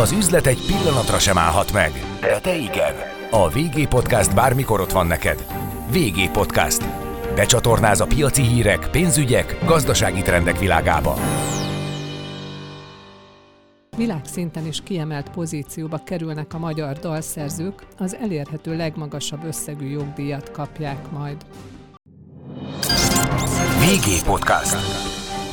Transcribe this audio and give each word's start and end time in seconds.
Az 0.00 0.12
üzlet 0.12 0.46
egy 0.46 0.66
pillanatra 0.66 1.18
sem 1.18 1.38
állhat 1.38 1.72
meg, 1.72 1.92
de 2.20 2.38
te 2.40 2.56
igen. 2.56 2.94
A 3.30 3.48
VG 3.48 3.88
Podcast 3.88 4.34
bármikor 4.34 4.80
ott 4.80 4.92
van 4.92 5.06
neked. 5.06 5.46
VG 5.90 6.30
Podcast. 6.30 6.84
Becsatornáz 7.34 8.00
a 8.00 8.06
piaci 8.06 8.42
hírek, 8.42 8.88
pénzügyek, 8.90 9.58
gazdasági 9.64 10.22
trendek 10.22 10.58
világába. 10.58 11.16
Világszinten 13.96 14.66
is 14.66 14.82
kiemelt 14.82 15.30
pozícióba 15.30 16.00
kerülnek 16.04 16.54
a 16.54 16.58
magyar 16.58 16.98
dalszerzők, 16.98 17.86
az 17.98 18.16
elérhető 18.16 18.76
legmagasabb 18.76 19.44
összegű 19.44 19.86
jogdíjat 19.86 20.50
kapják 20.50 21.10
majd. 21.10 21.36
VG 23.78 24.24
Podcast. 24.24 24.76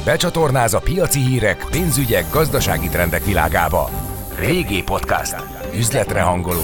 Becsatornáz 0.06 0.74
a 0.74 0.80
piaci 0.80 1.20
hírek, 1.20 1.66
pénzügyek, 1.72 2.26
gazdasági 2.32 2.88
trendek 2.88 3.26
világába. 3.26 4.11
VG 4.40 4.84
Podcast. 4.84 5.36
Üzletre 5.76 6.22
hangoló. 6.22 6.62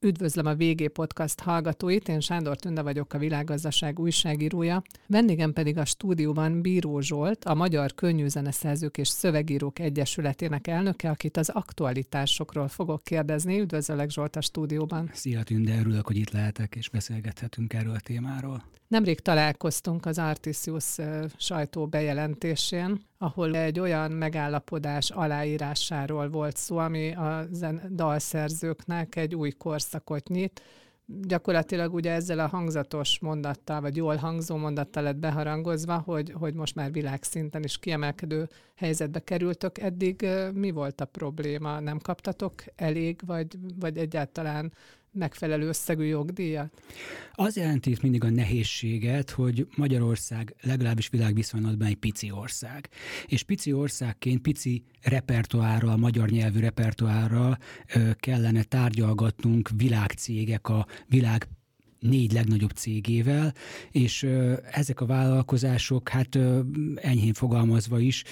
Üdvözlöm 0.00 0.46
a 0.46 0.54
VG 0.54 0.88
Podcast 0.88 1.40
hallgatóit, 1.40 2.08
én 2.08 2.20
Sándor 2.20 2.56
Tünde 2.56 2.82
vagyok 2.82 3.12
a 3.12 3.18
világgazdaság 3.18 3.98
újságírója. 3.98 4.82
Vendégem 5.06 5.52
pedig 5.52 5.78
a 5.78 5.84
stúdióban 5.84 6.60
Bíró 6.60 7.00
Zsolt, 7.00 7.44
a 7.44 7.54
Magyar 7.54 7.94
Könnyűzeneszerzők 7.94 8.98
és 8.98 9.08
Szövegírók 9.08 9.78
Egyesületének 9.78 10.66
elnöke, 10.66 11.10
akit 11.10 11.36
az 11.36 11.48
aktualitásokról 11.48 12.68
fogok 12.68 13.02
kérdezni. 13.04 13.60
Üdvözöllek 13.60 14.10
Zsolt 14.10 14.36
a 14.36 14.40
stúdióban. 14.40 15.10
Szia 15.12 15.42
Tünde, 15.42 15.78
örülök, 15.78 16.06
hogy 16.06 16.16
itt 16.16 16.30
lehetek 16.30 16.74
és 16.76 16.88
beszélgethetünk 16.88 17.72
erről 17.72 17.94
a 17.94 18.00
témáról. 18.00 18.64
Nemrég 18.88 19.20
találkoztunk 19.20 20.06
az 20.06 20.18
Artisius 20.18 20.96
sajtó 21.36 21.86
bejelentésén, 21.86 23.00
ahol 23.18 23.56
egy 23.56 23.80
olyan 23.80 24.10
megállapodás 24.10 25.10
aláírásáról 25.10 26.28
volt 26.28 26.56
szó, 26.56 26.76
ami 26.76 27.14
a 27.14 27.46
dalszerzőknek 27.90 29.16
egy 29.16 29.34
új 29.34 29.50
korszakot 29.50 30.28
nyit. 30.28 30.62
Gyakorlatilag 31.06 31.94
ugye 31.94 32.12
ezzel 32.12 32.38
a 32.38 32.46
hangzatos 32.46 33.18
mondattal, 33.20 33.80
vagy 33.80 33.96
jól 33.96 34.16
hangzó 34.16 34.56
mondattal 34.56 35.02
lett 35.02 35.16
beharangozva, 35.16 35.98
hogy, 35.98 36.32
hogy 36.32 36.54
most 36.54 36.74
már 36.74 36.92
világszinten 36.92 37.64
is 37.64 37.78
kiemelkedő 37.78 38.48
helyzetbe 38.74 39.24
kerültök. 39.24 39.78
Eddig 39.78 40.26
mi 40.54 40.70
volt 40.70 41.00
a 41.00 41.04
probléma? 41.04 41.80
Nem 41.80 41.98
kaptatok 41.98 42.54
elég, 42.76 43.20
vagy, 43.26 43.58
vagy 43.78 43.96
egyáltalán 43.98 44.72
megfelelő 45.16 45.68
összegű 45.68 46.04
jogdíjat? 46.04 46.82
Az 47.32 47.56
jelenti 47.56 47.90
itt 47.90 48.02
mindig 48.02 48.24
a 48.24 48.30
nehézséget, 48.30 49.30
hogy 49.30 49.66
Magyarország 49.76 50.54
legalábbis 50.62 51.08
világviszonylatban 51.08 51.86
egy 51.86 51.96
pici 51.96 52.30
ország. 52.30 52.88
És 53.26 53.42
pici 53.42 53.72
országként, 53.72 54.40
pici 54.40 54.84
repertoárral, 55.02 55.96
magyar 55.96 56.28
nyelvű 56.28 56.58
repertoárral 56.60 57.58
kellene 58.14 58.62
tárgyalgatnunk 58.62 59.70
világcégek, 59.76 60.68
a 60.68 60.86
világ 61.06 61.48
négy 62.08 62.32
legnagyobb 62.32 62.70
cégével, 62.70 63.54
és 63.90 64.26
ezek 64.70 65.00
a 65.00 65.06
vállalkozások, 65.06 66.08
hát 66.08 66.38
enyhén 66.94 67.32
fogalmazva 67.32 68.00
is, 68.00 68.22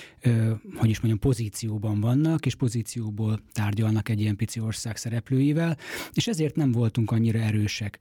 hogy 0.75 0.91
is 0.91 1.01
mondjam, 1.01 1.19
pozícióban 1.19 2.01
vannak, 2.01 2.47
és 2.47 2.55
pozícióból 2.55 3.41
tárgyalnak 3.53 4.09
egy 4.09 4.21
ilyen 4.21 4.37
pici 4.37 4.61
ország 4.61 4.97
szereplőivel, 4.97 5.77
és 6.13 6.27
ezért 6.27 6.57
nem 6.57 6.73
voltunk 6.73 7.11
annyira 7.11 7.39
erősek. 7.39 7.99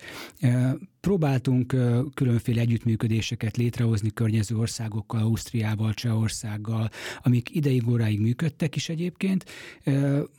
Próbáltunk 0.99 1.75
különféle 2.13 2.61
együttműködéseket 2.61 3.57
létrehozni 3.57 4.11
környező 4.13 4.57
országokkal, 4.57 5.21
Ausztriával, 5.21 5.93
Csehországgal, 5.93 6.89
amik 7.21 7.55
ideig 7.55 7.87
óráig 7.87 8.19
működtek 8.19 8.75
is 8.75 8.89
egyébként, 8.89 9.45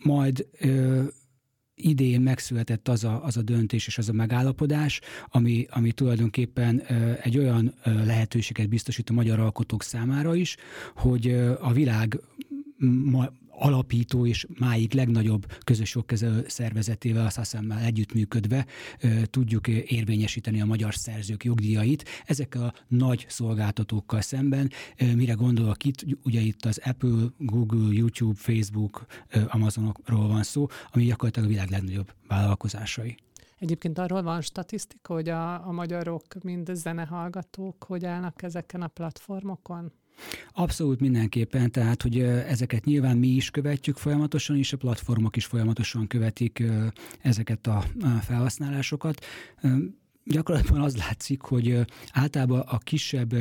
majd 0.02 0.46
idén 1.74 2.20
megszületett 2.20 2.88
az 2.88 3.04
a, 3.04 3.24
az 3.24 3.36
a 3.36 3.42
döntés 3.42 3.86
és 3.86 3.98
az 3.98 4.08
a 4.08 4.12
megállapodás, 4.12 5.00
ami, 5.28 5.66
ami 5.70 5.92
tulajdonképpen 5.92 6.82
egy 7.22 7.38
olyan 7.38 7.74
lehetőséget 7.84 8.68
biztosít 8.68 9.10
a 9.10 9.12
magyar 9.12 9.40
alkotók 9.40 9.82
számára 9.82 10.34
is, 10.34 10.56
hogy 10.94 11.30
a 11.60 11.72
világ 11.72 12.20
alapító 13.58 14.26
és 14.26 14.46
máig 14.58 14.94
legnagyobb 14.94 15.46
közös 15.64 15.94
jogkezelő 15.94 16.44
szervezetével, 16.48 17.26
a 17.26 17.30
SASZEM-mel 17.30 17.78
együttműködve 17.78 18.66
tudjuk 19.24 19.68
érvényesíteni 19.68 20.60
a 20.60 20.64
magyar 20.64 20.94
szerzők 20.94 21.44
jogdíjait. 21.44 22.08
Ezek 22.26 22.54
a 22.54 22.74
nagy 22.88 23.26
szolgáltatókkal 23.28 24.20
szemben, 24.20 24.70
mire 25.14 25.32
gondolok 25.32 25.84
itt, 25.84 26.04
ugye 26.24 26.40
itt 26.40 26.64
az 26.64 26.80
Apple, 26.84 27.26
Google, 27.38 27.92
YouTube, 27.92 28.38
Facebook, 28.38 29.06
Amazonokról 29.48 30.28
van 30.28 30.42
szó, 30.42 30.66
ami 30.92 31.04
gyakorlatilag 31.04 31.48
a 31.48 31.52
világ 31.52 31.70
legnagyobb 31.70 32.12
vállalkozásai. 32.28 33.16
Egyébként 33.58 33.98
arról 33.98 34.22
van 34.22 34.40
statisztika, 34.40 35.14
hogy 35.14 35.28
a, 35.28 35.66
a 35.66 35.72
magyarok, 35.72 36.22
mind 36.42 36.70
zenehallgatók, 36.74 37.84
hogy 37.84 38.04
állnak 38.04 38.42
ezeken 38.42 38.82
a 38.82 38.88
platformokon? 38.88 39.92
Abszolút 40.52 41.00
mindenképpen, 41.00 41.70
tehát 41.70 42.02
hogy 42.02 42.18
ezeket 42.20 42.84
nyilván 42.84 43.16
mi 43.16 43.28
is 43.28 43.50
követjük 43.50 43.96
folyamatosan, 43.96 44.56
és 44.56 44.72
a 44.72 44.76
platformok 44.76 45.36
is 45.36 45.44
folyamatosan 45.44 46.06
követik 46.06 46.62
ezeket 47.20 47.66
a 47.66 47.84
felhasználásokat. 48.22 49.24
Gyakorlatban 50.24 50.80
az 50.80 50.96
látszik, 50.96 51.40
hogy 51.40 51.84
általában 52.12 52.60
a 52.60 52.78
kisebb 52.78 53.34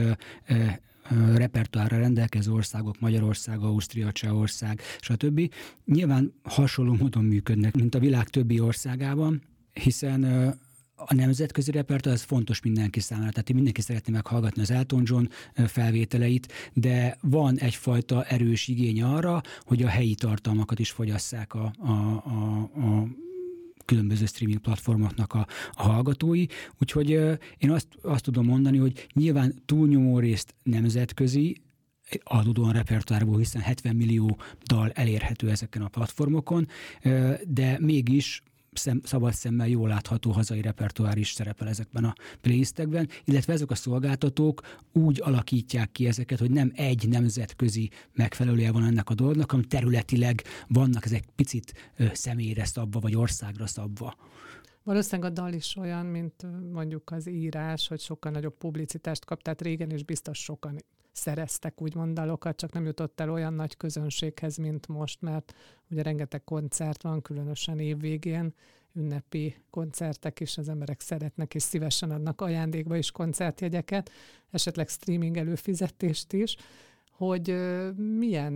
repertoárra 1.36 1.98
rendelkező 1.98 2.52
országok, 2.52 3.00
Magyarország, 3.00 3.60
Ausztria, 3.60 4.12
Csehország, 4.12 4.82
stb. 5.00 5.54
nyilván 5.86 6.34
hasonló 6.44 6.94
módon 6.94 7.24
működnek, 7.24 7.76
mint 7.76 7.96
a 7.96 8.00
világ 8.00 8.30
többi 8.30 8.60
országában, 8.60 9.42
hiszen 9.74 10.54
a 10.96 11.14
nemzetközi 11.14 11.72
repertoár 11.72 12.14
az 12.16 12.22
fontos 12.22 12.62
mindenki 12.62 13.00
számára, 13.00 13.32
tehát 13.32 13.54
mindenki 13.54 13.82
szeretné 13.82 14.14
meghallgatni 14.14 14.62
az 14.62 14.72
Elton 14.72 15.04
John 15.06 15.26
felvételeit, 15.66 16.54
de 16.74 17.18
van 17.22 17.58
egyfajta 17.58 18.24
erős 18.24 18.68
igény 18.68 19.02
arra, 19.02 19.42
hogy 19.62 19.84
a 19.84 19.88
helyi 19.88 20.16
tartalmakat 20.16 20.80
is 20.80 20.92
fogyasszák 20.92 21.54
a, 21.54 21.74
a, 21.78 21.92
a, 21.92 22.62
a 22.62 23.08
különböző 23.86 24.26
streaming 24.26 24.60
platformoknak 24.60 25.34
a, 25.34 25.48
a 25.72 25.84
hallgatói. 25.84 26.46
Úgyhogy 26.80 27.10
én 27.58 27.72
azt, 27.72 27.88
azt 28.02 28.24
tudom 28.24 28.46
mondani, 28.46 28.78
hogy 28.78 29.08
nyilván 29.14 29.62
túlnyomó 29.66 30.20
részt 30.20 30.56
nemzetközi, 30.64 31.62
adódóan 32.24 32.72
repertoárból, 32.72 33.38
hiszen 33.38 33.62
70 33.62 33.96
millió 33.96 34.38
dal 34.64 34.92
elérhető 34.92 35.50
ezeken 35.50 35.82
a 35.82 35.88
platformokon, 35.88 36.68
de 37.48 37.78
mégis 37.80 38.44
szem, 38.76 39.02
szabad 39.04 39.34
szemmel 39.34 39.68
jól 39.68 39.88
látható 39.88 40.32
hazai 40.32 40.62
repertoár 40.62 41.18
is 41.18 41.32
szerepel 41.32 41.68
ezekben 41.68 42.04
a 42.04 42.14
playlistekben, 42.42 43.10
illetve 43.24 43.54
ezek 43.54 43.72
a 43.72 43.76
szolgáltatók 43.76 44.62
úgy 44.94 45.22
alakítják 45.24 45.92
ki 45.92 46.08
ezeket, 46.08 46.40
hogy 46.40 46.52
nem 46.52 46.72
egy 46.76 47.08
nemzetközi 47.10 47.90
megfelelője 48.14 48.72
van 48.72 48.84
ennek 48.84 49.10
a 49.10 49.14
dolognak, 49.14 49.52
hanem 49.52 49.66
területileg 49.66 50.42
vannak 50.68 51.06
ezek 51.06 51.24
picit 51.36 51.94
személyre 52.14 52.66
szabva, 52.66 53.00
vagy 53.00 53.16
országra 53.16 53.68
szabva. 53.68 54.16
Valószínűleg 54.84 55.32
a 55.32 55.34
dal 55.34 55.54
is 55.54 55.76
olyan, 55.76 56.06
mint 56.06 56.46
mondjuk 56.72 57.12
az 57.12 57.28
írás, 57.28 57.88
hogy 57.88 58.00
sokkal 58.00 58.32
nagyobb 58.32 58.58
publicitást 58.58 59.26
kap, 59.26 59.42
tehát 59.42 59.62
régen 59.62 59.92
is 59.92 60.04
biztos 60.04 60.38
sokan 60.40 60.76
szereztek 61.14 61.82
úgymond 61.82 62.14
dalokat, 62.14 62.56
csak 62.56 62.72
nem 62.72 62.86
jutott 62.86 63.20
el 63.20 63.32
olyan 63.32 63.54
nagy 63.54 63.78
közönséghez, 63.78 64.58
mint 64.58 64.88
most, 64.88 65.22
mert 65.22 65.54
ugye 65.90 66.02
rengeteg 66.02 66.44
koncert 66.44 67.02
van, 67.02 67.22
különösen 67.22 67.80
évvégén, 67.80 68.54
ünnepi 68.94 69.56
koncertek 69.70 70.40
is, 70.40 70.58
az 70.58 70.70
emberek 70.70 71.02
szeretnek 71.02 71.56
és 71.56 71.64
szívesen 71.64 72.12
adnak 72.12 72.42
ajándékba 72.42 72.96
is 72.96 73.12
koncertjegyeket, 73.12 74.12
esetleg 74.52 74.88
streaming 74.88 75.38
előfizetést 75.38 76.34
is, 76.34 76.56
hogy 77.28 77.56
milyen 78.18 78.54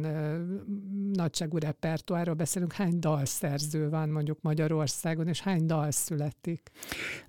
nagyságú 1.13 1.57
repertoárról 1.57 2.35
beszélünk, 2.35 2.73
hány 2.73 2.99
dalszerző 2.99 3.89
van 3.89 4.09
mondjuk 4.09 4.41
Magyarországon, 4.41 5.27
és 5.27 5.41
hány 5.41 5.65
dal 5.65 5.91
születik? 5.91 6.71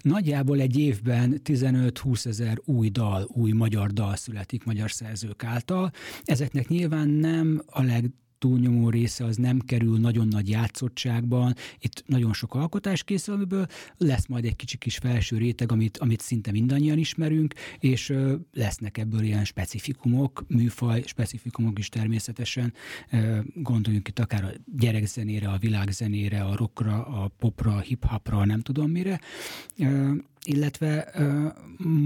Nagyjából 0.00 0.60
egy 0.60 0.78
évben 0.78 1.40
15-20 1.44 2.26
ezer 2.26 2.58
új 2.64 2.88
dal, 2.88 3.28
új 3.32 3.52
magyar 3.52 3.90
dal 3.90 4.16
születik 4.16 4.64
magyar 4.64 4.90
szerzők 4.90 5.44
által. 5.44 5.90
Ezeknek 6.24 6.68
nyilván 6.68 7.08
nem 7.08 7.62
a 7.66 7.82
leg 7.82 8.10
túlnyomó 8.38 8.90
része 8.90 9.24
az 9.24 9.36
nem 9.36 9.58
kerül 9.58 9.98
nagyon 9.98 10.28
nagy 10.28 10.48
játszottságban. 10.48 11.54
Itt 11.78 12.02
nagyon 12.06 12.32
sok 12.32 12.54
alkotás 12.54 13.02
készül, 13.04 13.34
amiből 13.34 13.66
lesz 13.96 14.26
majd 14.26 14.44
egy 14.44 14.56
kicsi 14.56 14.76
kis 14.76 14.96
felső 14.96 15.36
réteg, 15.36 15.72
amit, 15.72 15.98
amit 15.98 16.20
szinte 16.20 16.50
mindannyian 16.50 16.98
ismerünk, 16.98 17.54
és 17.78 18.08
ö, 18.08 18.34
lesznek 18.52 18.98
ebből 18.98 19.22
ilyen 19.22 19.44
specifikumok, 19.44 20.44
műfaj 20.48 21.02
specifikumok 21.06 21.78
is 21.78 21.88
természetesen. 21.88 22.72
Ö, 23.10 23.38
gondoljunk 23.54 24.08
itt 24.08 24.18
akár 24.18 24.44
a 24.44 24.50
gyerekzenére, 24.78 25.48
a 25.48 25.58
világzenére, 25.58 26.42
a 26.42 26.56
rockra, 26.56 27.06
a 27.06 27.28
popra, 27.38 27.76
a 27.76 27.80
hip-hopra, 27.80 28.44
nem 28.44 28.60
tudom 28.60 28.90
mire. 28.90 29.20
Ö, 29.78 30.12
illetve 30.48 31.10
ö, 31.14 31.46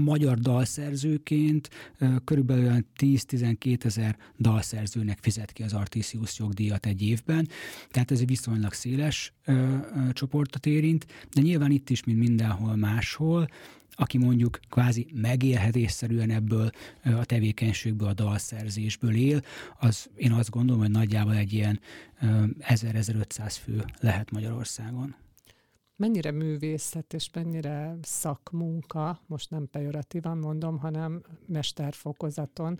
magyar 0.03 0.37
dalszerzőként 0.39 1.69
ö, 1.97 2.05
körülbelül 2.23 2.85
10-12 2.99 3.85
ezer 3.85 4.17
dalszerzőnek 4.39 5.17
fizet 5.21 5.51
ki 5.51 5.63
az 5.63 5.73
Artisius 5.73 6.39
jogdíjat 6.39 6.85
egy 6.85 7.01
évben, 7.01 7.47
tehát 7.89 8.11
ez 8.11 8.19
egy 8.19 8.27
viszonylag 8.27 8.73
széles 8.73 9.33
ö, 9.45 9.51
ö, 9.51 9.77
csoportot 10.11 10.65
érint, 10.65 11.05
de 11.33 11.41
nyilván 11.41 11.71
itt 11.71 11.89
is, 11.89 12.03
mint 12.03 12.19
mindenhol 12.19 12.75
máshol, 12.75 13.47
aki 13.95 14.17
mondjuk 14.17 14.59
kvázi 14.69 15.07
megélhetésszerűen 15.13 16.29
ebből 16.29 16.69
a 17.03 17.25
tevékenységből, 17.25 18.07
a 18.07 18.13
dalszerzésből 18.13 19.15
él, 19.15 19.41
az 19.79 20.09
én 20.15 20.31
azt 20.31 20.49
gondolom, 20.49 20.81
hogy 20.81 20.91
nagyjából 20.91 21.35
egy 21.35 21.53
ilyen 21.53 21.79
1000-1500 22.21 23.55
fő 23.63 23.85
lehet 23.99 24.31
Magyarországon. 24.31 25.15
Mennyire 25.95 26.31
művészet 26.31 27.13
és 27.13 27.29
mennyire 27.33 27.97
szakmunka, 28.01 29.21
most 29.25 29.49
nem 29.49 29.69
pejoratívan 29.69 30.37
mondom, 30.37 30.77
hanem 30.77 31.21
mesterfokozaton 31.45 32.79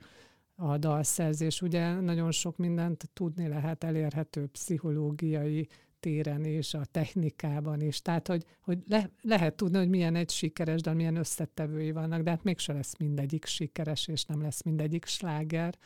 a 0.56 0.78
dalszerzés. 0.78 1.62
Ugye 1.62 2.00
nagyon 2.00 2.32
sok 2.32 2.58
mindent 2.58 3.10
tudni 3.14 3.48
lehet, 3.48 3.84
elérhető 3.84 4.46
pszichológiai 4.46 5.68
téren 6.00 6.44
és 6.46 6.74
a 6.74 6.86
technikában 6.86 7.82
is. 7.82 8.02
Tehát, 8.02 8.28
hogy, 8.28 8.46
hogy 8.62 8.80
le, 8.88 9.10
lehet 9.22 9.56
tudni, 9.56 9.78
hogy 9.78 9.90
milyen 9.90 10.16
egy 10.16 10.30
sikeres 10.30 10.82
dal, 10.82 10.94
milyen 10.94 11.16
összetevői 11.16 11.92
vannak, 11.92 12.22
de 12.22 12.30
hát 12.30 12.44
mégse 12.44 12.74
lesz 12.74 12.98
mindegyik 12.98 13.46
sikeres, 13.46 14.08
és 14.08 14.26
nem 14.26 14.42
lesz 14.42 14.64
mindegyik 14.64 15.06
sláger. 15.06 15.78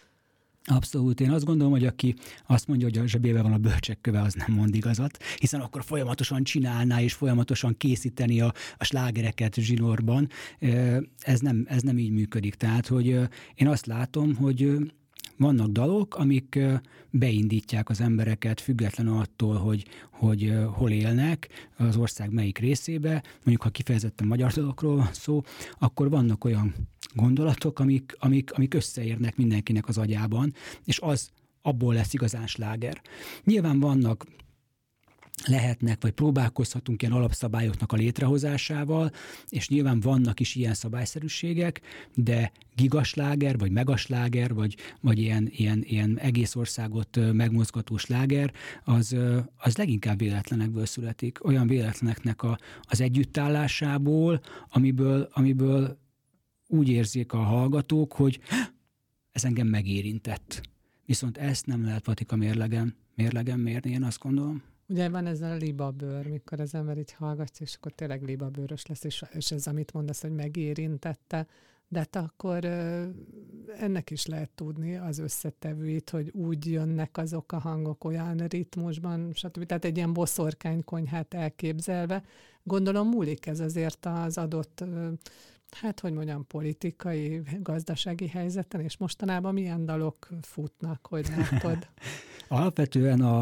Abszolút. 0.70 1.20
Én 1.20 1.32
azt 1.32 1.46
gondolom, 1.46 1.72
hogy 1.72 1.86
aki 1.86 2.16
azt 2.48 2.68
mondja, 2.68 2.88
hogy 2.88 2.98
a 2.98 3.08
zsebébe 3.08 3.42
van 3.42 3.54
a 3.54 3.58
bölcsek 3.58 4.02
köve, 4.02 4.22
az 4.22 4.34
nem 4.34 4.56
mond 4.56 4.76
igazat, 4.76 5.24
hiszen 5.40 5.60
akkor 5.60 5.84
folyamatosan 5.84 6.44
csinálná 6.44 7.02
és 7.02 7.14
folyamatosan 7.14 7.78
készíteni 7.78 8.42
a, 8.42 8.54
a 8.78 8.84
slágereket 8.84 9.56
zsinórban. 9.56 10.30
Ez 11.20 11.40
nem, 11.40 11.66
ez 11.70 11.82
nem 11.82 11.98
így 11.98 12.12
működik. 12.12 12.56
Tehát, 12.56 12.88
hogy 12.88 13.08
én 13.56 13.68
azt 13.68 13.86
látom, 13.86 14.36
hogy 14.36 14.78
vannak 15.38 15.68
dalok, 15.68 16.16
amik 16.16 16.60
beindítják 17.10 17.90
az 17.90 18.02
embereket 18.02 18.62
függetlenül 18.62 19.18
attól, 19.18 19.56
hogy, 19.56 19.86
hogy 20.12 20.54
hol 20.74 20.92
élnek, 20.92 21.48
az 21.78 21.98
ország 21.98 22.32
melyik 22.32 22.58
részébe. 22.58 23.24
Mondjuk, 23.36 23.62
ha 23.62 23.70
kifejezetten 23.70 24.28
magyar 24.28 24.52
dalokról 24.52 24.96
van 24.96 25.10
szó, 25.12 25.42
akkor 25.80 26.10
vannak 26.10 26.44
olyan 26.44 26.74
gondolatok, 27.14 27.80
amik, 27.80 28.16
amik, 28.20 28.52
amik 28.54 28.74
összeérnek 28.74 29.36
mindenkinek 29.36 29.88
az 29.88 29.98
agyában, 29.98 30.54
és 30.84 31.00
az 31.00 31.30
abból 31.62 31.94
lesz 31.94 32.14
igazán 32.14 32.48
sláger. 32.48 33.02
Nyilván 33.44 33.80
vannak 33.80 34.26
lehetnek, 35.46 36.02
vagy 36.02 36.12
próbálkozhatunk 36.12 37.02
ilyen 37.02 37.14
alapszabályoknak 37.14 37.92
a 37.92 37.96
létrehozásával, 37.96 39.12
és 39.50 39.70
nyilván 39.70 40.00
vannak 40.00 40.40
is 40.40 40.56
ilyen 40.56 40.74
szabályszerűségek, 40.74 41.82
de 42.16 42.52
gigasláger, 42.76 43.58
vagy 43.58 43.72
megasláger, 43.72 44.54
vagy, 44.54 44.76
vagy 45.02 45.20
ilyen, 45.20 45.50
ilyen, 45.52 45.84
ilyen 45.84 46.20
egész 46.20 46.56
országot 46.56 47.20
megmozgató 47.34 47.98
sláger, 47.98 48.52
az, 48.84 49.16
az 49.58 49.78
leginkább 49.78 50.18
véletlenekből 50.18 50.86
születik. 50.86 51.46
Olyan 51.46 51.68
véletleneknek 51.68 52.44
a, 52.44 52.58
az 52.82 53.02
együttállásából, 53.02 54.42
amiből, 54.70 55.30
amiből 55.32 55.98
úgy 56.68 56.90
érzik 56.90 57.34
a 57.34 57.38
hallgatók, 57.38 58.14
hogy 58.14 58.40
ez 59.32 59.46
engem 59.46 59.68
megérintett. 59.68 60.62
Viszont 61.06 61.38
ezt 61.38 61.66
nem 61.66 61.84
lehet 61.84 62.04
patika 62.04 62.36
mérlegen, 62.36 62.96
mérlegen 63.16 63.60
mérni, 63.60 63.92
én 63.92 64.04
azt 64.04 64.20
gondolom. 64.20 64.64
Ugye 64.90 65.10
van 65.10 65.26
ez 65.26 65.42
a 65.42 65.56
libabőr, 65.56 66.28
mikor 66.28 66.60
az 66.60 66.76
ember 66.76 66.98
így 66.98 67.12
hallgatja, 67.12 67.66
és 67.66 67.76
akkor 67.76 67.92
tényleg 67.92 68.24
libabőrös 68.24 68.86
lesz, 68.86 69.04
és, 69.04 69.24
és 69.32 69.52
ez, 69.52 69.68
amit 69.68 69.94
mondasz, 69.94 70.22
hogy 70.22 70.32
megérintette, 70.32 71.48
de 71.88 72.00
hát 72.00 72.16
akkor 72.16 72.66
ennek 73.78 74.10
is 74.10 74.26
lehet 74.26 74.50
tudni 74.50 74.96
az 74.96 75.18
összetevőit, 75.18 76.10
hogy 76.10 76.30
úgy 76.30 76.66
jönnek 76.66 77.18
azok 77.18 77.52
a 77.52 77.60
hangok 77.60 78.04
olyan 78.04 78.38
ritmusban, 78.38 79.32
stb. 79.34 79.66
Tehát 79.66 79.86
egy 79.86 79.98
ilyen 79.98 80.14
boszorkánykonyhát 80.14 81.34
elképzelve. 81.34 82.24
Gondolom 82.64 83.08
múlik 83.10 83.46
ez 83.46 83.60
azért 83.60 84.06
az 84.06 84.38
adott 84.38 84.84
hát 85.72 86.00
hogy 86.00 86.14
mondjam, 86.14 86.48
politikai, 86.48 87.42
gazdasági 87.60 88.28
helyzeten, 88.28 88.82
és 88.82 88.98
mostanában 88.98 89.54
milyen 89.54 89.86
dalok 89.86 90.30
futnak, 90.42 91.08
hogy 91.10 91.28
látod? 91.38 91.88
Alapvetően 92.48 93.22
a, 93.22 93.42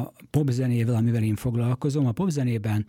a 0.00 0.12
popzenével, 0.30 0.94
amivel 0.94 1.22
én 1.22 1.36
foglalkozom, 1.36 2.06
a 2.06 2.12
popzenében 2.12 2.86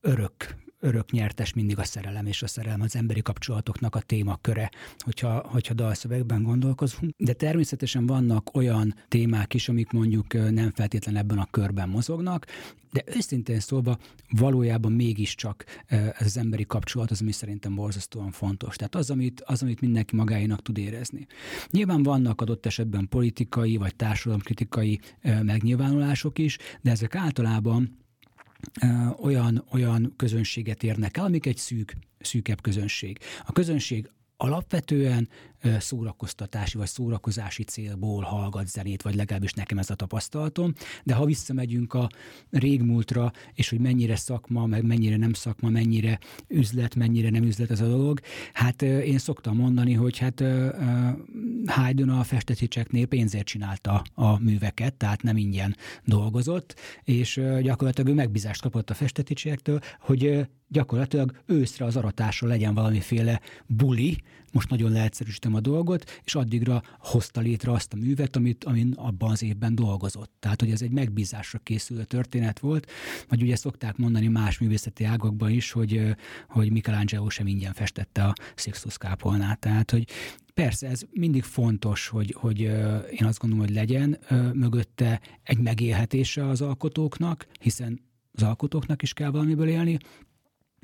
örök 0.00 0.34
örök 0.80 1.10
nyertes 1.10 1.52
mindig 1.52 1.78
a 1.78 1.84
szerelem, 1.84 2.26
és 2.26 2.42
a 2.42 2.46
szerelem 2.46 2.80
az 2.80 2.96
emberi 2.96 3.22
kapcsolatoknak 3.22 3.94
a 3.94 4.00
témaköre, 4.00 4.70
hogyha, 4.98 5.48
hogyha 5.48 5.74
dalszövegben 5.74 6.42
gondolkozunk. 6.42 7.14
De 7.16 7.32
természetesen 7.32 8.06
vannak 8.06 8.54
olyan 8.54 8.94
témák 9.08 9.54
is, 9.54 9.68
amik 9.68 9.90
mondjuk 9.90 10.32
nem 10.32 10.70
feltétlen 10.70 11.16
ebben 11.16 11.38
a 11.38 11.48
körben 11.50 11.88
mozognak, 11.88 12.46
de 12.92 13.04
őszintén 13.16 13.60
szólva 13.60 13.98
valójában 14.30 14.92
mégiscsak 14.92 15.64
ez 15.88 16.26
az 16.26 16.36
emberi 16.36 16.66
kapcsolat 16.66 17.10
az, 17.10 17.20
ami 17.20 17.32
szerintem 17.32 17.74
borzasztóan 17.74 18.30
fontos. 18.30 18.76
Tehát 18.76 18.94
az, 18.94 19.10
amit, 19.10 19.40
az, 19.40 19.62
amit 19.62 19.80
mindenki 19.80 20.16
magáénak 20.16 20.62
tud 20.62 20.78
érezni. 20.78 21.26
Nyilván 21.70 22.02
vannak 22.02 22.40
adott 22.40 22.66
esetben 22.66 23.08
politikai 23.08 23.76
vagy 23.76 23.96
társadalomkritikai 23.96 25.00
megnyilvánulások 25.42 26.38
is, 26.38 26.58
de 26.80 26.90
ezek 26.90 27.14
általában 27.14 27.98
olyan, 29.20 29.64
olyan 29.72 30.12
közönséget 30.16 30.82
érnek 30.82 31.16
el, 31.16 31.24
amik 31.24 31.46
egy 31.46 31.56
szűk, 31.56 31.96
szűkebb 32.20 32.60
közönség. 32.60 33.18
A 33.46 33.52
közönség 33.52 34.10
alapvetően 34.36 35.28
szórakoztatási 35.78 36.78
vagy 36.78 36.86
szórakozási 36.86 37.62
célból 37.62 38.22
hallgat 38.22 38.68
zenét, 38.68 39.02
vagy 39.02 39.14
legalábbis 39.14 39.52
nekem 39.52 39.78
ez 39.78 39.90
a 39.90 39.94
tapasztalatom, 39.94 40.72
de 41.04 41.14
ha 41.14 41.24
visszamegyünk 41.24 41.94
a 41.94 42.08
régmúltra, 42.50 43.32
és 43.54 43.68
hogy 43.68 43.80
mennyire 43.80 44.16
szakma, 44.16 44.66
meg 44.66 44.84
mennyire 44.84 45.16
nem 45.16 45.32
szakma, 45.32 45.68
mennyire 45.68 46.18
üzlet, 46.48 46.94
mennyire 46.94 47.30
nem 47.30 47.42
üzlet 47.42 47.70
ez 47.70 47.80
a 47.80 47.88
dolog, 47.88 48.20
hát 48.52 48.82
én 48.82 49.18
szoktam 49.18 49.56
mondani, 49.56 49.92
hogy 49.92 50.18
hát 50.18 50.44
Haydn 51.66 52.08
a 52.08 52.22
festetítseknél 52.22 53.06
pénzért 53.06 53.46
csinálta 53.46 54.02
a 54.14 54.38
műveket, 54.38 54.94
tehát 54.94 55.22
nem 55.22 55.36
ingyen 55.36 55.76
dolgozott, 56.04 56.74
és 57.04 57.40
gyakorlatilag 57.62 58.10
ő 58.10 58.14
megbízást 58.14 58.62
kapott 58.62 58.90
a 58.90 58.94
festeticsektől, 58.94 59.80
hogy 60.00 60.46
gyakorlatilag 60.68 61.42
őszre 61.46 61.84
az 61.84 61.96
aratásra 61.96 62.48
legyen 62.48 62.74
valamiféle 62.74 63.40
buli, 63.66 64.18
most 64.52 64.70
nagyon 64.70 64.92
leegyszerűsítem 64.92 65.49
a 65.54 65.60
dolgot, 65.60 66.20
és 66.24 66.34
addigra 66.34 66.82
hozta 66.98 67.40
létre 67.40 67.72
azt 67.72 67.92
a 67.92 67.96
művet, 67.96 68.36
amit, 68.36 68.64
amin 68.64 68.92
abban 68.96 69.30
az 69.30 69.42
évben 69.42 69.74
dolgozott. 69.74 70.32
Tehát, 70.38 70.60
hogy 70.60 70.70
ez 70.70 70.82
egy 70.82 70.90
megbízásra 70.90 71.58
készülő 71.58 72.04
történet 72.04 72.58
volt, 72.58 72.90
vagy 73.28 73.42
ugye 73.42 73.56
szokták 73.56 73.96
mondani 73.96 74.28
más 74.28 74.58
művészeti 74.58 75.04
ágakban 75.04 75.50
is, 75.50 75.72
hogy, 75.72 76.16
hogy 76.48 76.72
Michelangelo 76.72 77.30
sem 77.30 77.46
ingyen 77.46 77.72
festette 77.72 78.24
a 78.24 78.34
Sixtus 78.54 78.98
kápolnát. 78.98 79.58
Tehát, 79.58 79.90
hogy 79.90 80.08
Persze, 80.54 80.88
ez 80.88 81.02
mindig 81.10 81.42
fontos, 81.42 82.08
hogy, 82.08 82.34
hogy 82.38 82.60
én 83.10 83.24
azt 83.24 83.38
gondolom, 83.38 83.66
hogy 83.66 83.74
legyen 83.74 84.18
mögötte 84.54 85.20
egy 85.42 85.58
megélhetése 85.58 86.46
az 86.46 86.60
alkotóknak, 86.60 87.46
hiszen 87.60 88.00
az 88.32 88.42
alkotóknak 88.42 89.02
is 89.02 89.12
kell 89.12 89.30
valamiből 89.30 89.68
élni, 89.68 89.98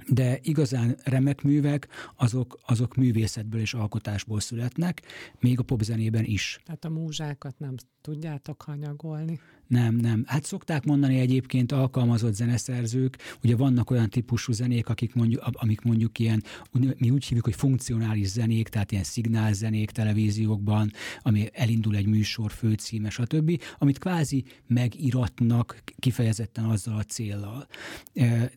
de 0.08 0.38
igazán 0.42 0.96
remek 1.04 1.42
művek, 1.42 1.88
azok, 2.16 2.58
azok 2.66 2.94
művészetből 2.94 3.60
és 3.60 3.74
alkotásból 3.74 4.40
születnek, 4.40 5.02
még 5.40 5.58
a 5.58 5.62
popzenében 5.62 6.24
is. 6.24 6.60
Tehát 6.64 6.84
a 6.84 6.90
múzsákat 6.90 7.58
nem 7.58 7.74
tudjátok 8.00 8.62
hanyagolni? 8.62 9.40
Nem, 9.66 9.94
nem. 9.94 10.24
Hát 10.26 10.44
szokták 10.44 10.84
mondani 10.84 11.18
egyébként 11.18 11.72
alkalmazott 11.72 12.34
zeneszerzők, 12.34 13.18
ugye 13.42 13.56
vannak 13.56 13.90
olyan 13.90 14.10
típusú 14.10 14.52
zenék, 14.52 14.88
akik 14.88 15.14
mondjuk, 15.14 15.42
amik 15.52 15.80
mondjuk 15.80 16.18
ilyen, 16.18 16.42
mi 16.72 17.10
úgy 17.10 17.24
hívjuk, 17.24 17.44
hogy 17.44 17.54
funkcionális 17.54 18.28
zenék, 18.28 18.68
tehát 18.68 18.92
ilyen 18.92 19.04
szignálzenék 19.04 19.90
televíziókban, 19.90 20.92
ami 21.22 21.48
elindul 21.52 21.96
egy 21.96 22.06
műsor 22.06 22.50
főcíme, 22.50 23.10
stb., 23.10 23.60
amit 23.78 23.98
kvázi 23.98 24.44
megiratnak 24.66 25.82
kifejezetten 25.98 26.64
azzal 26.64 26.96
a 26.96 27.02
céllal. 27.02 27.66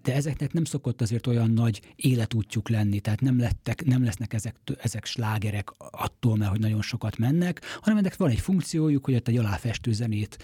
De 0.01 0.13
ezeknek 0.13 0.54
nem 0.54 0.63
szokott 0.63 1.01
azért 1.01 1.28
olyan 1.28 1.51
nagy 1.51 1.82
életútjuk 1.96 2.70
lenni, 2.70 3.00
tehát 3.00 3.22
nem, 3.22 3.39
lettek, 3.39 3.86
nem 3.86 4.04
lesznek 4.04 4.34
ezek, 4.34 4.56
ezek 4.82 5.06
slágerek 5.06 5.70
attól, 5.78 6.38
mert 6.38 6.51
hogy 6.51 6.60
nagyon 6.60 6.82
sokat 6.82 7.18
mennek, 7.18 7.62
hanem 7.82 7.98
ennek 7.98 8.18
van 8.18 8.30
egy 8.30 8.39
funkciójuk, 8.39 9.06
hogy 9.06 9.13
ott 9.16 9.28
egy 9.28 9.38
aláfestő 9.38 9.92
zenét 9.92 10.38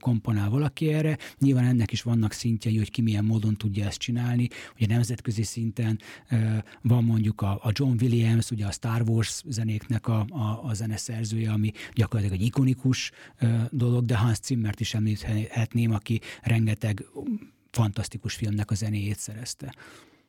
komponál 0.00 0.50
valaki 0.50 0.92
erre. 0.92 1.18
Nyilván 1.38 1.64
ennek 1.64 1.92
is 1.92 2.02
vannak 2.02 2.32
szintjei, 2.32 2.76
hogy 2.76 2.90
ki 2.90 3.02
milyen 3.02 3.24
módon 3.24 3.56
tudja 3.56 3.86
ezt 3.86 3.98
csinálni. 3.98 4.48
Ugye 4.74 4.86
nemzetközi 4.86 5.42
szinten 5.42 5.98
van 6.82 7.04
mondjuk 7.04 7.40
a, 7.40 7.70
John 7.72 7.96
Williams, 8.00 8.50
ugye 8.50 8.66
a 8.66 8.70
Star 8.70 9.02
Wars 9.08 9.42
zenéknek 9.46 10.08
a, 10.08 10.26
a, 10.30 10.60
a 10.64 10.74
zeneszerzője, 10.74 11.50
ami 11.50 11.72
gyakorlatilag 11.94 12.40
egy 12.40 12.46
ikonikus 12.46 13.10
dolog, 13.70 14.04
de 14.04 14.16
Hans 14.16 14.38
Zimmert 14.42 14.80
is 14.80 14.94
említhetném, 14.94 15.92
aki 15.92 16.20
rengeteg 16.42 17.06
fantasztikus 17.70 18.34
filmnek 18.34 18.70
a 18.70 18.74
zenéjét 18.74 19.18
szerezte. 19.18 19.74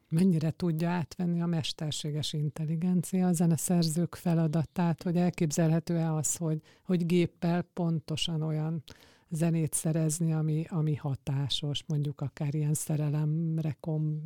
mennyire 0.10 0.52
tudja 0.52 0.90
átvenni 0.90 1.42
a 1.42 1.46
mesterséges 1.46 2.34
intelligencia 2.34 3.28
a 3.28 3.34
zeneszerzők 3.34 4.16
feladatát, 4.16 5.04
hogy 5.04 5.16
elképzelhető-e 5.16 6.14
az, 6.14 6.36
hogy, 6.36 6.62
hogy 6.84 7.06
géppel 7.06 7.62
pontosan 7.62 8.42
olyan 8.42 8.84
zenét 9.30 9.74
szerezni, 9.74 10.34
ami, 10.34 10.66
ami 10.70 10.96
hatásos, 10.96 11.84
mondjuk 11.88 12.22
akár 12.22 12.56
ilyen 12.56 12.74
szerelemre 12.74 13.78
kom, 13.80 14.22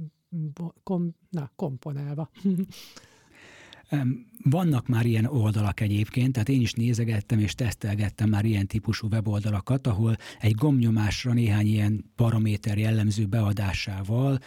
kom, 0.84 1.16
na, 1.30 1.52
komponálva. 1.56 2.30
Vannak 4.44 4.88
már 4.88 5.06
ilyen 5.06 5.26
oldalak 5.26 5.80
egyébként, 5.80 6.32
tehát 6.34 6.50
én 6.50 6.62
is 6.62 6.74
nézegettem 6.74 7.40
és 7.40 7.56
tesztelgettem 7.56 8.30
már 8.30 8.46
ilyen 8.46 8.68
típusú 8.68 9.08
weboldalakat, 9.08 9.88
ahol 9.88 10.18
egy 10.40 10.56
gomnyomásra 10.56 11.34
néhány 11.34 11.68
ilyen 11.68 12.12
paraméter 12.16 12.78
jellemző 12.78 13.26
beadásával, 13.26 14.40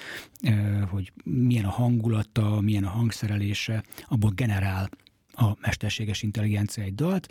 hogy 0.90 1.12
milyen 1.24 1.64
a 1.64 1.70
hangulata, 1.70 2.60
milyen 2.60 2.84
a 2.84 2.88
hangszerelése, 2.88 3.84
abból 4.08 4.30
generál 4.30 4.90
a 5.32 5.56
mesterséges 5.60 6.22
intelligencia 6.22 6.82
egy 6.82 6.94
dalt, 6.94 7.28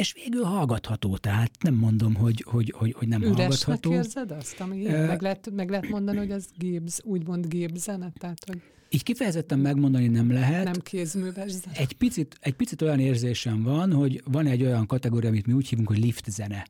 és 0.00 0.12
végül 0.12 0.44
hallgatható, 0.44 1.16
tehát 1.16 1.50
nem 1.60 1.74
mondom, 1.74 2.14
hogy, 2.14 2.44
hogy, 2.46 2.74
hogy, 2.76 2.94
hogy 2.98 3.08
nem 3.08 3.22
Üresnek 3.22 3.40
hallgatható. 3.46 3.92
érzed 3.92 4.30
azt, 4.30 4.60
ami 4.60 4.84
uh, 4.84 5.06
meg, 5.06 5.22
lehet, 5.22 5.50
meg 5.50 5.70
lehet 5.70 5.88
mondani, 5.88 6.18
hogy 6.18 6.30
ez 6.30 6.46
gépz, 6.56 7.00
úgymond 7.04 7.46
gépzene, 7.46 8.12
tehát 8.18 8.44
hogy... 8.46 8.60
Így 8.88 9.02
kifejezetten 9.02 9.58
megmondani 9.58 10.06
nem 10.06 10.32
lehet. 10.32 10.64
Nem 10.64 10.80
kézműves 10.82 11.50
zene. 11.50 11.76
Egy 11.76 11.92
picit, 11.92 12.36
egy 12.40 12.54
picit 12.54 12.82
olyan 12.82 13.00
érzésem 13.00 13.62
van, 13.62 13.92
hogy 13.92 14.22
van 14.24 14.46
egy 14.46 14.62
olyan 14.62 14.86
kategória, 14.86 15.28
amit 15.28 15.46
mi 15.46 15.52
úgy 15.52 15.68
hívunk, 15.68 15.88
hogy 15.88 15.98
lift 15.98 16.30
zene. 16.30 16.66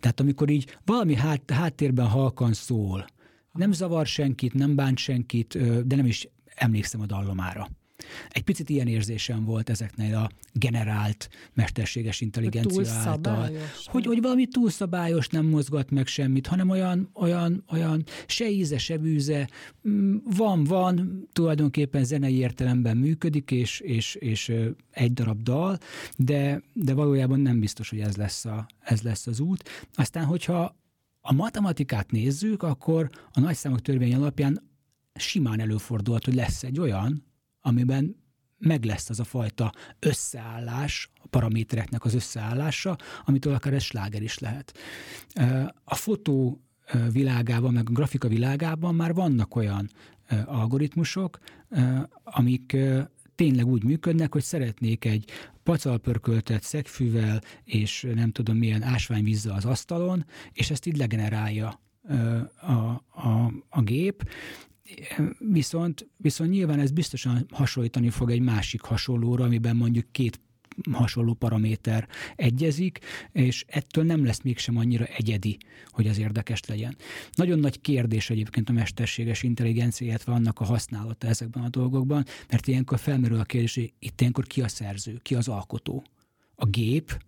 Tehát 0.00 0.20
amikor 0.20 0.48
így 0.50 0.76
valami 0.84 1.14
hát, 1.14 1.50
háttérben 1.50 2.06
halkan 2.06 2.52
szól, 2.52 3.06
nem 3.52 3.72
zavar 3.72 4.06
senkit, 4.06 4.54
nem 4.54 4.74
bánt 4.74 4.98
senkit, 4.98 5.58
de 5.86 5.96
nem 5.96 6.06
is 6.06 6.28
emlékszem 6.54 7.00
a 7.00 7.06
dallomára. 7.06 7.68
Egy 8.28 8.42
picit 8.42 8.68
ilyen 8.68 8.86
érzésem 8.86 9.44
volt 9.44 9.70
ezeknél 9.70 10.16
a 10.16 10.30
generált 10.52 11.28
mesterséges 11.54 12.20
intelligencia 12.20 12.92
által. 12.92 13.50
Hogy, 13.84 14.06
hogy 14.06 14.20
valami 14.20 14.46
túlszabályos 14.46 15.28
nem 15.28 15.46
mozgat 15.46 15.90
meg 15.90 16.06
semmit, 16.06 16.46
hanem 16.46 16.68
olyan, 16.68 17.10
olyan, 17.14 17.64
olyan 17.68 18.04
se 18.26 18.50
íze, 18.50 18.78
se 18.78 18.96
bűze, 18.98 19.48
mm, 19.88 20.16
van, 20.36 20.64
van, 20.64 21.28
tulajdonképpen 21.32 22.04
zenei 22.04 22.36
értelemben 22.36 22.96
működik, 22.96 23.50
és, 23.50 23.80
és, 23.80 24.14
és 24.14 24.52
egy 24.90 25.12
darab 25.12 25.42
dal, 25.42 25.78
de, 26.16 26.62
de 26.72 26.94
valójában 26.94 27.40
nem 27.40 27.60
biztos, 27.60 27.90
hogy 27.90 28.00
ez 28.00 28.16
lesz, 28.16 28.44
a, 28.44 28.66
ez 28.80 29.02
lesz 29.02 29.26
az 29.26 29.40
út. 29.40 29.68
Aztán, 29.94 30.24
hogyha 30.24 30.76
a 31.20 31.32
matematikát 31.32 32.10
nézzük, 32.10 32.62
akkor 32.62 33.10
a 33.32 33.40
nagyszámok 33.40 33.80
törvény 33.80 34.14
alapján 34.14 34.62
simán 35.14 35.60
előfordulhat, 35.60 36.24
hogy 36.24 36.34
lesz 36.34 36.62
egy 36.62 36.78
olyan, 36.78 37.24
amiben 37.66 38.16
meg 38.58 38.84
lesz 38.84 39.10
az 39.10 39.20
a 39.20 39.24
fajta 39.24 39.72
összeállás, 39.98 41.10
a 41.22 41.26
paramétereknek 41.26 42.04
az 42.04 42.14
összeállása, 42.14 42.96
amitől 43.24 43.54
akár 43.54 43.72
ez 43.72 43.82
sláger 43.82 44.22
is 44.22 44.38
lehet. 44.38 44.78
A 45.84 45.94
fotó 45.94 46.60
világában, 47.12 47.72
meg 47.72 47.88
a 47.88 47.92
grafika 47.92 48.28
világában 48.28 48.94
már 48.94 49.14
vannak 49.14 49.56
olyan 49.56 49.90
algoritmusok, 50.44 51.38
amik 52.24 52.76
tényleg 53.34 53.66
úgy 53.66 53.84
működnek, 53.84 54.32
hogy 54.32 54.42
szeretnék 54.42 55.04
egy 55.04 55.30
pacalpörköltet 55.62 56.62
szegfűvel, 56.62 57.40
és 57.64 58.06
nem 58.14 58.30
tudom 58.30 58.56
milyen 58.56 58.82
ásványvízzel 58.82 59.54
az 59.54 59.64
asztalon, 59.64 60.26
és 60.52 60.70
ezt 60.70 60.86
így 60.86 60.96
legenerálja 60.96 61.80
a, 62.60 62.72
a, 63.10 63.52
a 63.68 63.82
gép, 63.82 64.28
Viszont, 65.38 66.08
viszont 66.16 66.50
nyilván 66.50 66.80
ez 66.80 66.90
biztosan 66.90 67.46
hasonlítani 67.50 68.10
fog 68.10 68.30
egy 68.30 68.40
másik 68.40 68.80
hasonlóra, 68.80 69.44
amiben 69.44 69.76
mondjuk 69.76 70.12
két 70.12 70.40
hasonló 70.92 71.34
paraméter 71.34 72.08
egyezik, 72.36 72.98
és 73.32 73.64
ettől 73.68 74.04
nem 74.04 74.24
lesz 74.24 74.40
mégsem 74.42 74.76
annyira 74.76 75.04
egyedi, 75.04 75.56
hogy 75.88 76.06
az 76.06 76.18
érdekes 76.18 76.64
legyen. 76.64 76.96
Nagyon 77.32 77.58
nagy 77.58 77.80
kérdés 77.80 78.30
egyébként 78.30 78.68
a 78.68 78.72
mesterséges 78.72 79.42
intelligencia, 79.42 80.06
illetve 80.06 80.32
annak 80.32 80.60
a 80.60 80.64
használata 80.64 81.26
ezekben 81.26 81.62
a 81.62 81.68
dolgokban, 81.68 82.24
mert 82.48 82.66
ilyenkor 82.66 82.98
felmerül 82.98 83.38
a 83.38 83.44
kérdés, 83.44 83.74
hogy 83.74 83.92
itt 83.98 84.20
ilyenkor 84.20 84.46
ki 84.46 84.62
a 84.62 84.68
szerző, 84.68 85.18
ki 85.22 85.34
az 85.34 85.48
alkotó. 85.48 86.04
A 86.54 86.66
gép, 86.66 87.22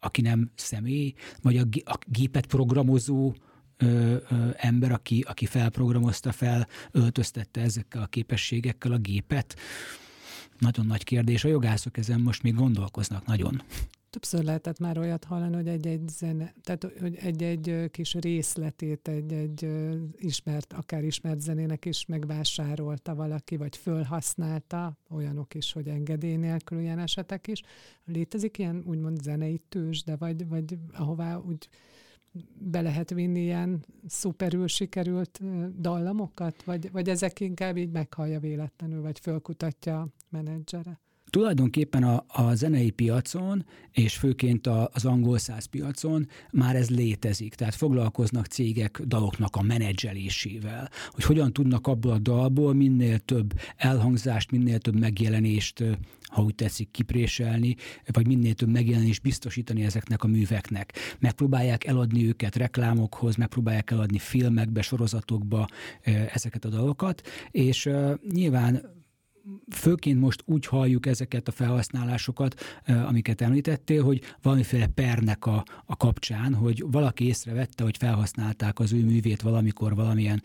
aki 0.00 0.20
nem 0.20 0.50
személy, 0.54 1.14
vagy 1.42 1.56
a 1.84 1.98
gépet 2.06 2.46
programozó 2.46 3.34
ö, 3.78 4.16
ö, 4.30 4.48
ember, 4.56 4.92
aki, 4.92 5.24
aki 5.28 5.46
felprogramozta 5.46 6.32
fel, 6.32 6.66
öltöztette 6.90 7.60
ezekkel 7.60 8.02
a 8.02 8.06
képességekkel 8.06 8.92
a 8.92 8.98
gépet. 8.98 9.56
Nagyon 10.58 10.86
nagy 10.86 11.04
kérdés. 11.04 11.44
A 11.44 11.48
jogászok 11.48 11.96
ezen 11.96 12.20
most 12.20 12.42
még 12.42 12.54
gondolkoznak 12.54 13.26
nagyon. 13.26 13.62
Többször 14.10 14.44
lehetett 14.44 14.78
már 14.78 14.98
olyat 14.98 15.24
hallani, 15.24 15.54
hogy 15.54 15.68
egy-egy 15.68 16.08
zene, 16.08 16.54
tehát 16.62 16.88
hogy 17.00 17.16
egy-egy 17.16 17.90
kis 17.90 18.14
részletét 18.14 19.08
egy-egy 19.08 19.68
ismert, 20.16 20.72
akár 20.72 21.04
ismert 21.04 21.40
zenének 21.40 21.84
is 21.84 22.06
megvásárolta 22.06 23.14
valaki, 23.14 23.56
vagy 23.56 23.76
fölhasználta, 23.76 24.98
olyanok 25.10 25.54
is, 25.54 25.72
hogy 25.72 25.88
engedély 25.88 26.36
nélkül 26.36 26.80
ilyen 26.80 26.98
esetek 26.98 27.46
is. 27.46 27.62
Létezik 28.04 28.58
ilyen 28.58 28.82
úgymond 28.86 29.22
zenei 29.22 29.60
tőzs, 29.68 30.02
de 30.02 30.16
vagy, 30.16 30.48
vagy 30.48 30.78
ahová 30.92 31.36
úgy 31.36 31.68
be 32.58 32.80
lehet 32.80 33.10
vinni 33.10 33.40
ilyen 33.40 33.84
szuperül 34.06 34.68
sikerült 34.68 35.40
dallamokat, 35.80 36.64
vagy, 36.64 36.90
vagy 36.92 37.08
ezek 37.08 37.40
inkább 37.40 37.76
így 37.76 37.90
meghallja 37.90 38.40
véletlenül, 38.40 39.02
vagy 39.02 39.18
fölkutatja 39.18 40.00
a 40.00 40.08
menedzsere? 40.28 41.00
Tulajdonképpen 41.30 42.02
a, 42.02 42.24
a 42.28 42.54
zenei 42.54 42.90
piacon, 42.90 43.64
és 43.92 44.16
főként 44.16 44.66
a, 44.66 44.90
az 44.92 45.04
angol 45.04 45.38
száz 45.38 45.64
piacon 45.64 46.28
már 46.50 46.76
ez 46.76 46.90
létezik. 46.90 47.54
Tehát 47.54 47.74
foglalkoznak 47.74 48.46
cégek 48.46 49.00
daloknak 49.06 49.56
a 49.56 49.62
menedzselésével, 49.62 50.90
hogy 51.10 51.24
hogyan 51.24 51.52
tudnak 51.52 51.86
abból 51.86 52.12
a 52.12 52.18
dalból 52.18 52.74
minél 52.74 53.18
több 53.18 53.52
elhangzást, 53.76 54.50
minél 54.50 54.78
több 54.78 54.98
megjelenést 54.98 55.84
ha 56.28 56.42
úgy 56.42 56.54
tetszik, 56.54 56.90
kipréselni, 56.90 57.76
vagy 58.06 58.26
minél 58.26 58.54
több 58.54 58.68
megjelenést 58.68 59.22
biztosítani 59.22 59.84
ezeknek 59.84 60.22
a 60.22 60.26
műveknek. 60.26 60.92
Megpróbálják 61.18 61.84
eladni 61.84 62.26
őket 62.26 62.56
reklámokhoz, 62.56 63.36
megpróbálják 63.36 63.90
eladni 63.90 64.18
filmekbe, 64.18 64.82
sorozatokba 64.82 65.66
ezeket 66.32 66.64
a 66.64 66.68
dalokat, 66.68 67.22
és 67.50 67.90
nyilván 68.32 68.97
főként 69.70 70.20
most 70.20 70.42
úgy 70.44 70.66
halljuk 70.66 71.06
ezeket 71.06 71.48
a 71.48 71.52
felhasználásokat, 71.52 72.82
amiket 73.06 73.40
említettél, 73.40 74.04
hogy 74.04 74.20
valamiféle 74.42 74.86
pernek 74.86 75.46
a, 75.46 75.64
a 75.86 75.96
kapcsán, 75.96 76.54
hogy 76.54 76.84
valaki 76.90 77.24
észrevette, 77.24 77.82
hogy 77.82 77.96
felhasználták 77.96 78.78
az 78.78 78.92
ő 78.92 79.04
művét 79.04 79.42
valamikor 79.42 79.94
valamilyen 79.94 80.42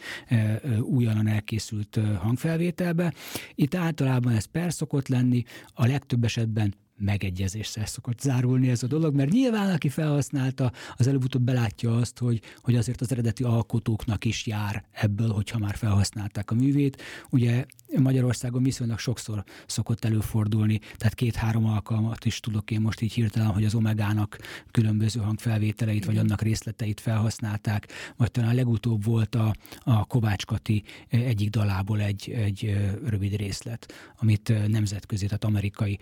újonnan 0.81 1.27
elkészült 1.27 1.99
hangfelvételbe. 2.19 3.13
Itt 3.55 3.75
általában 3.75 4.33
ez 4.33 4.45
per 4.45 4.73
szokott 4.73 5.07
lenni, 5.07 5.43
a 5.73 5.85
legtöbb 5.85 6.23
esetben 6.23 6.73
megegyezéssel 7.03 7.85
szokott 7.85 8.19
zárulni 8.19 8.69
ez 8.69 8.83
a 8.83 8.87
dolog, 8.87 9.15
mert 9.15 9.31
nyilván 9.31 9.73
aki 9.73 9.89
felhasználta, 9.89 10.71
az 10.95 11.07
előbb-utóbb 11.07 11.41
belátja 11.41 11.95
azt, 11.95 12.19
hogy, 12.19 12.41
hogy 12.61 12.75
azért 12.75 13.01
az 13.01 13.11
eredeti 13.11 13.43
alkotóknak 13.43 14.25
is 14.25 14.45
jár 14.45 14.83
ebből, 14.91 15.29
hogyha 15.29 15.57
már 15.57 15.75
felhasználták 15.75 16.51
a 16.51 16.55
művét. 16.55 17.01
Ugye 17.29 17.65
Magyarországon 17.97 18.63
viszonylag 18.63 18.99
sokszor 18.99 19.43
szokott 19.65 20.05
előfordulni, 20.05 20.79
tehát 20.97 21.13
két-három 21.13 21.65
alkalmat 21.65 22.25
is 22.25 22.39
tudok 22.39 22.71
én 22.71 22.81
most 22.81 23.01
így 23.01 23.13
hirtelen, 23.13 23.47
hogy 23.47 23.65
az 23.65 23.75
Omegának 23.75 24.37
különböző 24.71 25.19
hangfelvételeit, 25.19 26.05
vagy 26.05 26.17
annak 26.17 26.41
részleteit 26.41 26.99
felhasználták, 26.99 27.87
vagy 28.17 28.31
talán 28.31 28.55
legutóbb 28.55 29.03
volt 29.03 29.35
a, 29.35 29.55
a 29.79 30.05
Kovács 30.05 30.45
Kati 30.45 30.83
egyik 31.09 31.49
dalából 31.49 32.01
egy, 32.01 32.29
egy 32.29 32.75
rövid 33.05 33.35
részlet, 33.35 33.93
amit 34.19 34.67
nemzetközi, 34.67 35.25
tehát 35.25 35.43
amerikai 35.43 35.99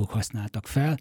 alkotók 0.00 0.10
használtak 0.10 0.66
fel. 0.66 0.98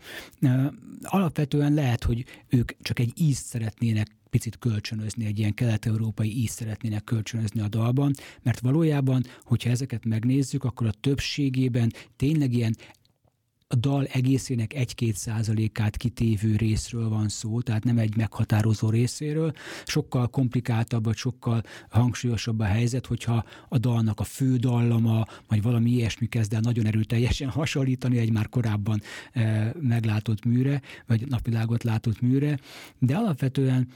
Alapvetően 1.02 1.74
lehet, 1.74 2.04
hogy 2.04 2.26
ők 2.50 2.72
csak 2.82 3.00
egy 3.00 3.12
ízt 3.16 3.46
szeretnének 3.46 4.08
picit 4.30 4.58
kölcsönözni, 4.60 5.26
egy 5.26 5.40
ilyen 5.40 5.54
kelet-európai 5.54 6.38
ízt 6.38 6.58
szeretnének 6.58 7.04
kölcsönözni 7.04 7.62
a 7.62 7.68
dalban, 7.68 8.14
mert 8.42 8.60
valójában, 8.60 9.24
hogyha 9.44 9.70
ezeket 9.70 10.06
megnézzük, 10.06 10.64
akkor 10.64 10.88
a 10.88 11.00
többségében 11.02 11.92
tényleg 12.16 12.54
ilyen 12.54 12.76
a 13.72 13.76
dal 13.76 14.06
egészének 14.06 14.74
1-2 14.76 15.14
százalékát 15.14 15.98
kitévő 15.98 16.56
részről 16.56 17.10
van 17.10 17.30
szó, 17.30 17.62
tehát 17.62 17.84
nem 17.84 17.98
egy 17.98 18.16
meghatározó 18.16 18.90
részéről. 18.90 19.54
Sokkal 19.86 20.28
komplikáltabb, 20.28 21.04
vagy 21.04 21.16
sokkal 21.16 21.64
hangsúlyosabb 21.90 22.60
a 22.60 22.64
helyzet, 22.64 23.06
hogyha 23.06 23.44
a 23.68 23.78
dalnak 23.78 24.20
a 24.20 24.24
fő 24.24 24.56
dallama, 24.56 25.26
vagy 25.48 25.62
valami 25.62 25.90
ilyesmi 25.90 26.28
kezd 26.28 26.54
el 26.54 26.60
nagyon 26.60 26.86
erőteljesen 26.86 27.50
hasonlítani 27.50 28.18
egy 28.18 28.32
már 28.32 28.50
korábban 28.50 29.02
e, 29.32 29.74
meglátott 29.80 30.46
műre, 30.46 30.82
vagy 31.08 31.28
napvilágot 31.28 31.84
látott 31.84 32.22
műre, 32.22 32.60
de 33.00 33.16
alapvetően 33.16 33.88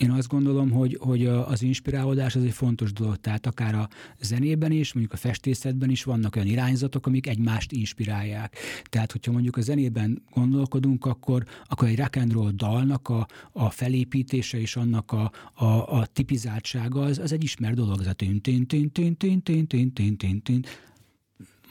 én 0.00 0.10
azt 0.10 0.28
gondolom, 0.28 0.70
hogy, 0.70 0.98
hogy 1.00 1.26
az 1.26 1.62
inspirálódás 1.62 2.36
az 2.36 2.42
egy 2.42 2.52
fontos 2.52 2.92
dolog. 2.92 3.16
Tehát 3.16 3.46
akár 3.46 3.74
a 3.74 3.88
zenében 4.20 4.72
is, 4.72 4.92
mondjuk 4.92 5.14
a 5.14 5.20
festészetben 5.20 5.90
is 5.90 6.04
vannak 6.04 6.36
olyan 6.36 6.48
irányzatok, 6.48 7.06
amik 7.06 7.26
egymást 7.26 7.72
inspirálják. 7.72 8.56
Tehát, 8.84 9.12
hogyha 9.12 9.32
mondjuk 9.32 9.56
a 9.56 9.60
zenében 9.60 10.22
gondolkodunk, 10.34 11.04
akkor, 11.04 11.44
akkor 11.64 11.88
egy 11.88 11.98
rock 11.98 12.16
and 12.16 12.32
roll 12.32 12.50
dalnak 12.50 13.08
a, 13.08 13.26
a 13.52 13.70
felépítése 13.70 14.60
és 14.60 14.76
annak 14.76 15.12
a, 15.12 15.32
a, 15.54 15.98
a 15.98 16.06
tipizáltsága 16.06 17.00
az, 17.00 17.18
az 17.18 17.32
egy 17.32 17.42
ismert 17.42 17.74
dolog. 17.74 18.00
Ez 18.00 18.06
a 18.06 18.12
tin, 18.12 18.40
tin, 18.40 18.66
tin, 18.66 18.92
tin, 18.92 19.16
tin, 19.16 19.42
tin, 19.42 19.66
tin, 19.66 19.92
tin, 19.92 20.16
tin, 20.16 20.42
tin 20.42 20.64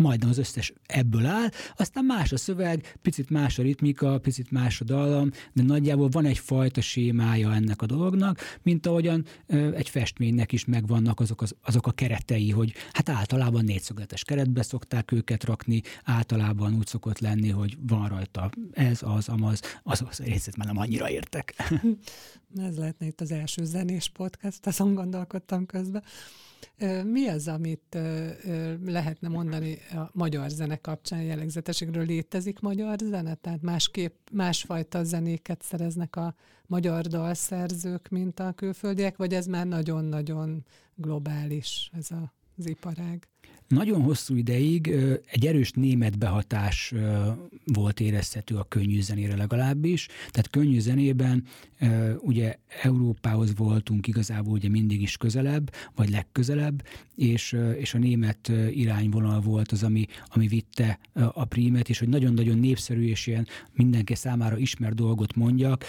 majdnem 0.01 0.29
az 0.29 0.37
összes 0.37 0.73
ebből 0.85 1.25
áll, 1.25 1.49
aztán 1.77 2.05
más 2.05 2.31
a 2.31 2.37
szöveg, 2.37 2.97
picit 3.01 3.29
más 3.29 3.59
a 3.59 3.61
ritmika, 3.61 4.19
picit 4.19 4.51
más 4.51 4.81
a 4.81 4.83
dallam, 4.83 5.31
de 5.53 5.63
nagyjából 5.63 6.09
van 6.09 6.25
egy 6.25 6.37
fajta 6.37 6.81
sémája 6.81 7.53
ennek 7.53 7.81
a 7.81 7.85
dolognak, 7.85 8.39
mint 8.63 8.85
ahogyan 8.85 9.25
egy 9.75 9.89
festménynek 9.89 10.51
is 10.51 10.65
megvannak 10.65 11.19
azok, 11.19 11.41
az, 11.41 11.55
azok 11.61 11.87
a 11.87 11.91
keretei, 11.91 12.49
hogy 12.49 12.73
hát 12.91 13.09
általában 13.09 13.63
négyszögletes 13.63 14.23
keretbe 14.23 14.61
szokták 14.61 15.11
őket 15.11 15.43
rakni, 15.43 15.81
általában 16.03 16.75
úgy 16.75 16.87
szokott 16.87 17.19
lenni, 17.19 17.49
hogy 17.49 17.77
van 17.87 18.07
rajta 18.07 18.49
ez, 18.71 18.99
az, 19.03 19.29
amaz, 19.29 19.59
az, 19.83 20.03
az 20.09 20.19
részét 20.19 20.57
már 20.57 20.67
nem 20.67 20.77
annyira 20.77 21.09
értek. 21.09 21.53
Ez 22.55 22.77
lehetne 22.77 23.05
itt 23.05 23.21
az 23.21 23.31
első 23.31 23.65
zenés 23.65 24.09
podcast, 24.09 24.67
azon 24.67 24.93
gondolkodtam 24.93 25.65
közben. 25.65 26.03
Mi 27.03 27.27
az, 27.27 27.47
amit 27.47 27.97
lehetne 28.85 29.27
mondani 29.27 29.77
a 29.93 30.09
magyar 30.13 30.49
zene 30.49 30.75
kapcsán 30.75 31.21
jellegzetességről? 31.21 32.05
Létezik 32.05 32.59
magyar 32.59 32.97
zene? 32.99 33.35
Tehát 33.35 33.61
másképp, 33.61 34.27
másfajta 34.31 35.03
zenéket 35.03 35.61
szereznek 35.61 36.15
a 36.15 36.35
magyar 36.67 37.01
dalszerzők, 37.05 38.09
mint 38.09 38.39
a 38.39 38.51
külföldiek, 38.51 39.17
vagy 39.17 39.33
ez 39.33 39.45
már 39.45 39.67
nagyon-nagyon 39.67 40.65
globális 40.95 41.91
ez 41.97 42.11
a, 42.11 42.33
az 42.61 42.69
iparág? 42.69 43.27
Nagyon 43.67 44.01
hosszú 44.01 44.35
ideig 44.35 44.87
egy 45.25 45.45
erős 45.45 45.71
német 45.71 46.17
behatás 46.17 46.93
volt 47.65 47.99
érezhető 47.99 48.55
a 48.55 48.63
könnyű 48.63 49.01
zenére 49.01 49.35
legalábbis. 49.35 50.07
Tehát 50.07 50.49
könnyű 50.49 50.79
zenében 50.79 51.43
ugye 52.19 52.55
Európához 52.81 53.55
voltunk 53.55 54.07
igazából 54.07 54.53
ugye 54.53 54.69
mindig 54.69 55.01
is 55.01 55.17
közelebb, 55.17 55.71
vagy 55.95 56.09
legközelebb, 56.09 56.83
és, 57.15 57.57
és 57.77 57.93
a 57.93 57.97
német 57.97 58.51
irányvonal 58.71 59.39
volt 59.41 59.71
az, 59.71 59.83
ami, 59.83 60.05
ami 60.27 60.47
vitte 60.47 60.99
a 61.13 61.45
prímet, 61.45 61.89
és 61.89 61.99
hogy 61.99 62.09
nagyon-nagyon 62.09 62.57
népszerű 62.57 63.03
és 63.03 63.27
ilyen 63.27 63.47
mindenki 63.73 64.15
számára 64.15 64.57
ismert 64.57 64.95
dolgot 64.95 65.35
mondjak, 65.35 65.85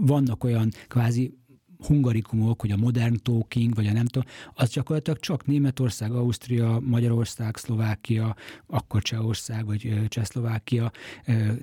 vannak 0.00 0.44
olyan 0.44 0.70
kvázi 0.88 1.38
hungarikumok, 1.86 2.60
hogy 2.60 2.70
a 2.70 2.76
modern 2.76 3.16
talking, 3.22 3.74
vagy 3.74 3.86
a 3.86 3.92
nem 3.92 4.06
tudom, 4.06 4.28
az 4.54 4.70
gyakorlatilag 4.70 5.18
csak 5.18 5.46
Németország, 5.46 6.12
Ausztria, 6.12 6.80
Magyarország, 6.84 7.56
Szlovákia, 7.56 8.36
akkor 8.66 9.02
Csehország, 9.02 9.66
vagy 9.66 10.08
Csehszlovákia 10.08 10.90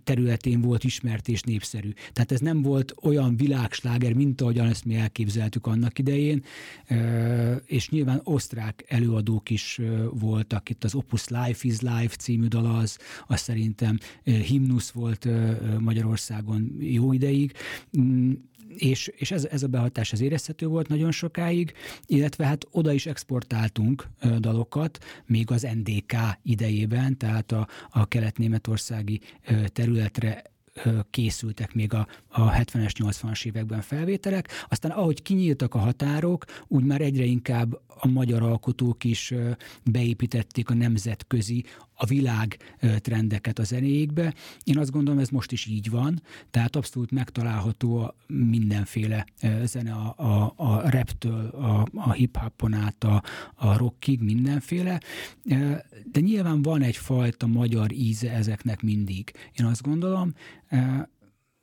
területén 0.04 0.62
volt 0.62 0.84
ismert 0.84 1.28
és 1.28 1.42
népszerű. 1.42 1.94
Tehát 2.14 2.32
ez 2.32 2.40
nem 2.40 2.62
volt 2.62 2.94
olyan 3.02 3.38
világsláger, 3.38 4.14
mint 4.14 4.42
ahogyan 4.42 4.68
ezt 4.68 4.86
mi 4.86 4.96
elképzeltük 4.96 5.68
annak 5.68 6.00
idején, 6.00 6.44
és 7.66 7.90
nyilván 7.90 8.22
osztrák 8.24 8.86
előadók 8.88 9.50
is 9.50 9.82
voltak. 10.12 10.70
Itt 10.70 10.84
az 10.84 10.96
Opus 10.96 11.28
Life 11.28 11.68
is 11.68 11.80
Life 11.80 12.16
című 12.16 12.48
dal 12.48 12.66
az, 12.66 12.98
az 13.28 13.40
szerintem 13.40 13.98
himnusz 14.24 14.90
volt 14.90 15.28
Magyarországon 15.80 16.76
jó 16.80 17.14
ideig 17.14 17.52
mm, 18.00 18.32
és, 18.78 19.08
és 19.08 19.32
ez, 19.32 19.46
ez 19.46 19.64
a 19.64 19.68
behatás 19.68 20.12
az 20.12 20.22
érezhető 20.22 20.68
volt 20.68 20.88
nagyon 20.88 21.12
sokáig, 21.12 21.74
illetve 22.06 22.46
hát 22.46 22.66
oda 22.72 22.92
is 22.92 23.06
exportáltunk 23.06 24.10
dalokat, 24.40 25.04
még 25.26 25.52
az 25.52 25.68
NDK 25.84 26.16
idejében, 26.44 27.18
tehát 27.18 27.52
a, 27.52 27.68
a 27.90 28.08
kelet-németországi 28.08 29.22
területre 29.68 30.44
készültek 31.10 31.74
még 31.74 31.94
a, 31.94 32.08
a 32.28 32.52
70-es, 32.52 32.92
80-as 33.00 33.46
években 33.46 33.82
felvételek, 33.82 34.50
aztán 34.70 34.92
ahogy 34.92 35.22
kinyíltak 35.22 35.74
a 35.74 35.78
határok, 35.78 36.46
úgy 36.68 36.84
már 36.84 37.02
egyre 37.02 37.24
inkább 37.24 37.80
a 37.88 38.08
magyar 38.08 38.42
alkotók 38.42 39.04
is 39.04 39.34
beépítették 39.84 40.70
a 40.70 40.74
nemzetközi, 40.74 41.64
a 41.96 42.06
világ 42.06 42.58
trendeket 42.98 43.60
a 43.60 43.64
zenéjékbe. 43.64 44.34
Én 44.64 44.78
azt 44.78 44.92
gondolom, 44.92 45.20
ez 45.20 45.30
most 45.30 45.52
is 45.52 45.66
így 45.66 45.90
van, 45.90 46.22
tehát 46.52 46.76
abszolút 46.76 47.12
megtalálható 47.12 47.98
a 47.98 48.16
mindenféle 48.28 49.26
zene, 49.64 49.92
a, 49.94 50.14
a, 50.18 50.54
a 50.56 50.90
raptől, 50.90 51.48
a, 51.48 51.88
a 51.94 52.12
hip-hopon 52.12 52.74
át, 52.74 53.04
a, 53.04 53.24
a 53.56 53.78
rockig, 53.78 54.22
mindenféle, 54.22 55.02
de 56.12 56.20
nyilván 56.20 56.62
van 56.62 56.82
egyfajta 56.82 57.48
magyar 57.48 57.92
íze 57.92 58.32
ezeknek 58.32 58.82
mindig. 58.82 59.32
Én 59.54 59.66
azt 59.66 59.82
gondolom, 59.82 60.34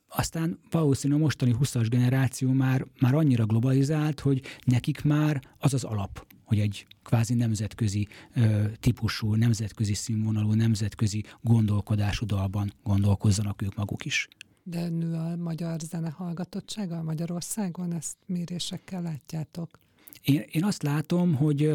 aztán 0.09 0.59
valószínű 0.71 1.15
a 1.15 1.19
mostani 1.19 1.55
20-as 1.61 1.87
generáció 1.89 2.53
már, 2.53 2.87
már 3.01 3.15
annyira 3.15 3.47
globalizált, 3.47 4.21
hogy 4.21 4.43
nekik 4.65 5.03
már 5.03 5.43
az 5.59 5.75
az 5.75 5.85
alap, 5.85 6.27
hogy 6.53 6.61
egy 6.61 6.87
kvázi 7.03 7.35
nemzetközi 7.35 8.09
ö, 8.35 8.65
típusú, 8.81 9.35
nemzetközi 9.35 9.95
színvonalú, 9.95 10.53
nemzetközi 10.53 11.25
gondolkodású 11.41 12.27
dalban 12.27 12.73
gondolkozzanak 12.83 13.63
ők 13.63 13.75
maguk 13.75 14.05
is. 14.05 14.29
De 14.63 14.89
nő 14.89 15.15
a 15.15 15.37
magyar 15.37 15.81
zene 15.81 16.11
hallgatottsága 16.11 17.03
Magyarországon? 17.03 17.93
Ezt 17.93 18.17
mérésekkel 18.27 19.03
látjátok? 19.03 19.79
Én, 20.23 20.45
én 20.51 20.65
azt 20.65 20.83
látom, 20.83 21.35
hogy 21.35 21.73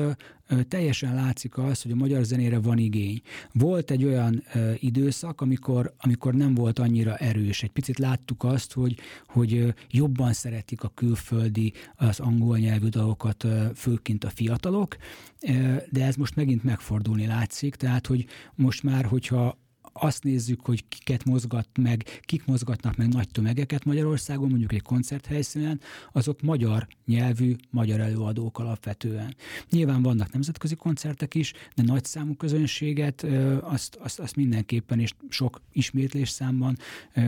teljesen 0.67 1.15
látszik 1.15 1.57
az, 1.57 1.81
hogy 1.81 1.91
a 1.91 1.95
magyar 1.95 2.23
zenére 2.23 2.60
van 2.60 2.77
igény. 2.77 3.21
Volt 3.51 3.91
egy 3.91 4.03
olyan 4.03 4.43
ö, 4.53 4.71
időszak, 4.79 5.41
amikor, 5.41 5.93
amikor 5.97 6.33
nem 6.33 6.53
volt 6.53 6.79
annyira 6.79 7.15
erős. 7.15 7.63
Egy 7.63 7.71
picit 7.71 7.99
láttuk 7.99 8.43
azt, 8.43 8.73
hogy, 8.73 8.97
hogy 9.27 9.53
ö, 9.53 9.69
jobban 9.89 10.33
szeretik 10.33 10.83
a 10.83 10.91
külföldi, 10.95 11.73
az 11.95 12.19
angol 12.19 12.57
nyelvű 12.57 12.88
dalokat, 12.88 13.43
ö, 13.43 13.65
főként 13.75 14.23
a 14.23 14.29
fiatalok, 14.29 14.97
ö, 15.41 15.75
de 15.89 16.05
ez 16.05 16.15
most 16.15 16.36
megint 16.36 16.63
megfordulni 16.63 17.25
látszik, 17.25 17.75
tehát 17.75 18.07
hogy 18.07 18.25
most 18.55 18.83
már, 18.83 19.05
hogyha 19.05 19.57
azt 19.99 20.23
nézzük, 20.23 20.65
hogy 20.65 20.88
kiket 20.88 21.25
mozgat 21.25 21.67
meg, 21.79 22.21
kik 22.21 22.45
mozgatnak 22.45 22.95
meg 22.95 23.07
nagy 23.07 23.29
tömegeket 23.29 23.86
Magyarországon, 23.86 24.49
mondjuk 24.49 24.73
egy 24.73 24.81
koncerthelyszínen, 24.81 25.79
azok 26.12 26.41
magyar 26.41 26.88
nyelvű, 27.05 27.55
magyar 27.69 27.99
előadók 27.99 28.60
alapvetően. 28.60 29.36
Nyilván 29.69 30.01
vannak 30.01 30.31
nemzetközi 30.31 30.75
koncertek 30.75 31.36
is, 31.36 31.53
de 31.75 31.83
nagy 31.83 32.05
számú 32.05 32.36
közönséget 32.36 33.23
azt, 33.62 33.95
azt, 33.95 34.19
azt 34.19 34.36
mindenképpen 34.36 34.99
és 34.99 35.13
sok 35.29 35.62
ismétlés 35.71 36.29
számban 36.29 36.77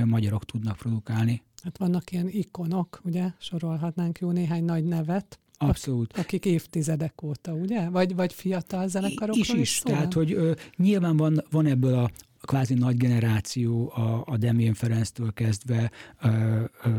magyarok 0.05 0.45
tudnak 0.45 0.77
produkálni. 0.77 1.41
Hát 1.63 1.77
vannak 1.77 2.12
ilyen 2.12 2.27
ikonok, 2.29 3.01
ugye, 3.03 3.32
sorolhatnánk 3.39 4.19
jó 4.19 4.32
néhány 4.32 4.63
nagy 4.63 4.84
nevet, 4.84 5.39
Abszolút. 5.62 6.17
Akik 6.17 6.45
évtizedek 6.45 7.21
óta, 7.23 7.53
ugye? 7.53 7.89
Vagy, 7.89 8.15
vagy 8.15 8.34
fiatal 8.34 8.88
zenekarokról 8.88 9.38
is, 9.38 9.49
is, 9.49 9.60
is 9.60 9.79
tehát, 9.79 10.13
hogy 10.13 10.34
ö, 10.34 10.51
nyilván 10.75 11.17
van, 11.17 11.43
van 11.49 11.65
ebből 11.65 11.93
a 11.93 12.10
kvázi 12.41 12.73
nagy 12.73 12.97
generáció 12.97 13.91
a, 13.95 14.23
a 14.25 14.38
Demén 14.38 14.73
Ferenctől 14.73 15.34
kezdve 15.34 15.91
ö, 16.21 16.63
ö, 16.84 16.89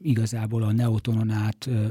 igazából 0.00 0.62
a 0.62 0.72
Neotonon 0.72 1.30
át 1.30 1.66
ö, 1.66 1.86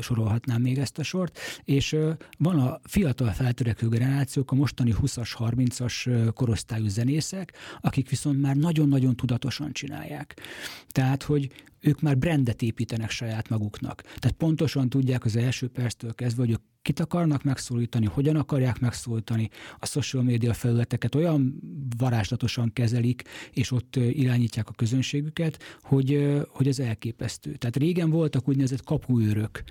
sorolhatnám 0.00 0.62
még 0.62 0.78
ezt 0.78 0.98
a 0.98 1.02
sort, 1.02 1.38
és 1.64 1.96
van 2.38 2.58
a 2.58 2.80
fiatal 2.84 3.30
feltörekvő 3.30 3.88
generációk, 3.88 4.50
a 4.50 4.54
mostani 4.54 4.94
20-as, 5.00 5.30
30-as 5.38 6.30
korosztályú 6.34 6.88
zenészek, 6.88 7.52
akik 7.80 8.08
viszont 8.08 8.40
már 8.40 8.56
nagyon-nagyon 8.56 9.16
tudatosan 9.16 9.72
csinálják. 9.72 10.40
Tehát, 10.88 11.22
hogy 11.22 11.50
ők 11.80 12.00
már 12.00 12.18
brandet 12.18 12.62
építenek 12.62 13.10
saját 13.10 13.48
maguknak. 13.48 14.02
Tehát 14.02 14.36
pontosan 14.36 14.88
tudják 14.88 15.24
az 15.24 15.36
első 15.36 15.68
perctől 15.68 16.14
kezdve, 16.14 16.42
hogy 16.42 16.50
ők 16.50 16.60
kit 16.86 17.00
akarnak 17.00 17.42
megszólítani, 17.42 18.06
hogyan 18.06 18.36
akarják 18.36 18.78
megszólítani, 18.78 19.48
a 19.78 19.86
social 19.86 20.22
media 20.22 20.54
felületeket 20.54 21.14
olyan 21.14 21.60
varázslatosan 21.98 22.72
kezelik, 22.72 23.22
és 23.52 23.70
ott 23.70 23.96
irányítják 23.96 24.68
a 24.68 24.72
közönségüket, 24.72 25.62
hogy, 25.82 26.36
hogy 26.48 26.68
ez 26.68 26.78
elképesztő. 26.78 27.54
Tehát 27.54 27.76
régen 27.76 28.10
voltak 28.10 28.48
úgynevezett 28.48 28.84
kapuőrök, 28.84 29.62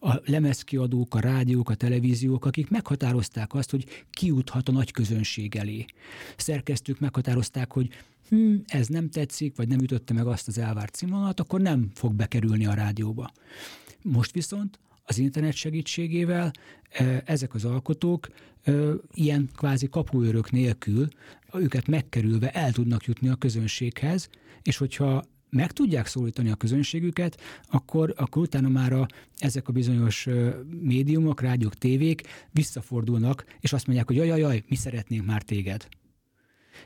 a 0.00 0.14
lemezkiadók, 0.24 1.14
a 1.14 1.20
rádiók, 1.20 1.70
a 1.70 1.74
televíziók, 1.74 2.44
akik 2.44 2.70
meghatározták 2.70 3.54
azt, 3.54 3.70
hogy 3.70 4.04
ki 4.10 4.26
juthat 4.26 4.68
a 4.68 4.72
nagy 4.72 4.90
közönség 4.90 5.56
elé. 5.56 5.84
Szerkesztők 6.36 7.00
meghatározták, 7.00 7.72
hogy 7.72 7.88
hm, 8.28 8.54
ez 8.66 8.86
nem 8.86 9.10
tetszik, 9.10 9.56
vagy 9.56 9.68
nem 9.68 9.80
ütötte 9.80 10.14
meg 10.14 10.26
azt 10.26 10.48
az 10.48 10.58
elvárt 10.58 10.94
színvonalat, 10.96 11.40
akkor 11.40 11.60
nem 11.60 11.90
fog 11.94 12.14
bekerülni 12.14 12.66
a 12.66 12.74
rádióba. 12.74 13.32
Most 14.02 14.32
viszont 14.32 14.78
az 15.10 15.18
internet 15.18 15.54
segítségével 15.54 16.50
ezek 17.24 17.54
az 17.54 17.64
alkotók 17.64 18.28
ilyen 19.12 19.50
kvázi 19.56 19.88
kapuőrök 19.88 20.50
nélkül, 20.50 21.08
őket 21.52 21.86
megkerülve 21.86 22.50
el 22.50 22.72
tudnak 22.72 23.04
jutni 23.04 23.28
a 23.28 23.34
közönséghez, 23.34 24.28
és 24.62 24.76
hogyha 24.76 25.24
meg 25.50 25.72
tudják 25.72 26.06
szólítani 26.06 26.50
a 26.50 26.54
közönségüket, 26.54 27.40
akkor, 27.68 28.14
akkor 28.16 28.42
utána 28.42 28.68
már 28.68 28.92
a, 28.92 29.06
ezek 29.38 29.68
a 29.68 29.72
bizonyos 29.72 30.28
médiumok, 30.80 31.40
rádiók, 31.40 31.74
tévék 31.74 32.22
visszafordulnak, 32.50 33.44
és 33.60 33.72
azt 33.72 33.86
mondják, 33.86 34.08
hogy 34.08 34.16
jaj, 34.16 34.26
jaj, 34.26 34.40
jaj, 34.40 34.64
mi 34.68 34.74
szeretnénk 34.74 35.26
már 35.26 35.42
téged. 35.42 35.88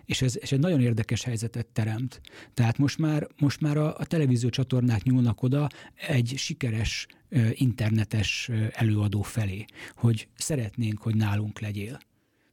És 0.05 0.23
ez, 0.23 0.39
és 0.41 0.53
egy 0.53 0.61
nagyon 0.61 0.81
érdekes 0.81 1.25
helyzetet 1.25 1.67
teremt. 1.67 2.21
Tehát 2.55 2.79
most 2.79 2.99
már, 2.99 3.27
most 3.39 3.61
már 3.61 3.77
a, 3.77 3.97
a 3.97 4.05
televízió 4.05 4.49
csatornák 4.49 5.03
nyúlnak 5.03 5.43
oda 5.43 5.69
egy 6.09 6.35
sikeres 6.37 7.07
internetes 7.53 8.51
előadó 8.71 9.23
felé, 9.23 9.65
hogy 9.95 10.29
szeretnénk, 10.37 11.03
hogy 11.03 11.17
nálunk 11.17 11.61
legyél, 11.61 12.01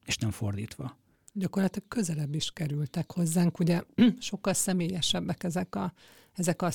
és 0.06 0.18
nem 0.18 0.32
fordítva 0.32 1.00
gyakorlatilag 1.34 1.88
közelebb 1.88 2.36
is 2.36 2.52
kerültek 2.52 3.12
hozzánk. 3.12 3.60
Ugye 3.60 3.82
sokkal 4.20 4.54
személyesebbek 4.54 5.44
ezek 5.44 5.76
a, 5.76 5.94
ezek 6.34 6.62
a 6.62 6.70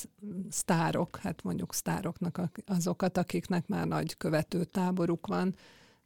sztárok, 0.51 1.17
hát 1.17 1.43
mondjuk 1.43 1.75
sztároknak 1.75 2.41
azokat, 2.67 3.17
akiknek 3.17 3.67
már 3.67 3.87
nagy 3.87 4.17
követő 4.17 4.65
táboruk 4.65 5.27
van, 5.27 5.55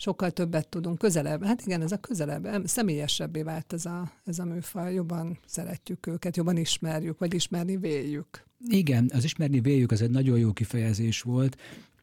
sokkal 0.01 0.31
többet 0.31 0.69
tudunk 0.69 0.99
közelebb. 0.99 1.45
Hát 1.45 1.63
igen, 1.67 1.83
ez 1.83 1.93
a 1.93 1.97
közelebb, 1.97 2.67
személyesebbé 2.67 3.43
vált 3.43 3.73
ez 3.73 3.85
a, 3.85 4.13
ez 4.25 4.39
a 4.39 4.45
műfaj, 4.45 4.95
jobban 4.95 5.39
szeretjük 5.47 6.07
őket, 6.07 6.37
jobban 6.37 6.57
ismerjük, 6.57 7.19
vagy 7.19 7.35
ismerni 7.35 7.77
véljük. 7.77 8.45
Igen, 8.69 9.11
az 9.15 9.25
ismerni 9.25 9.61
véljük 9.61 9.91
az 9.91 10.03
egy 10.03 10.11
nagyon 10.11 10.39
jó 10.39 10.53
kifejezés 10.53 11.23
volt, 11.23 11.57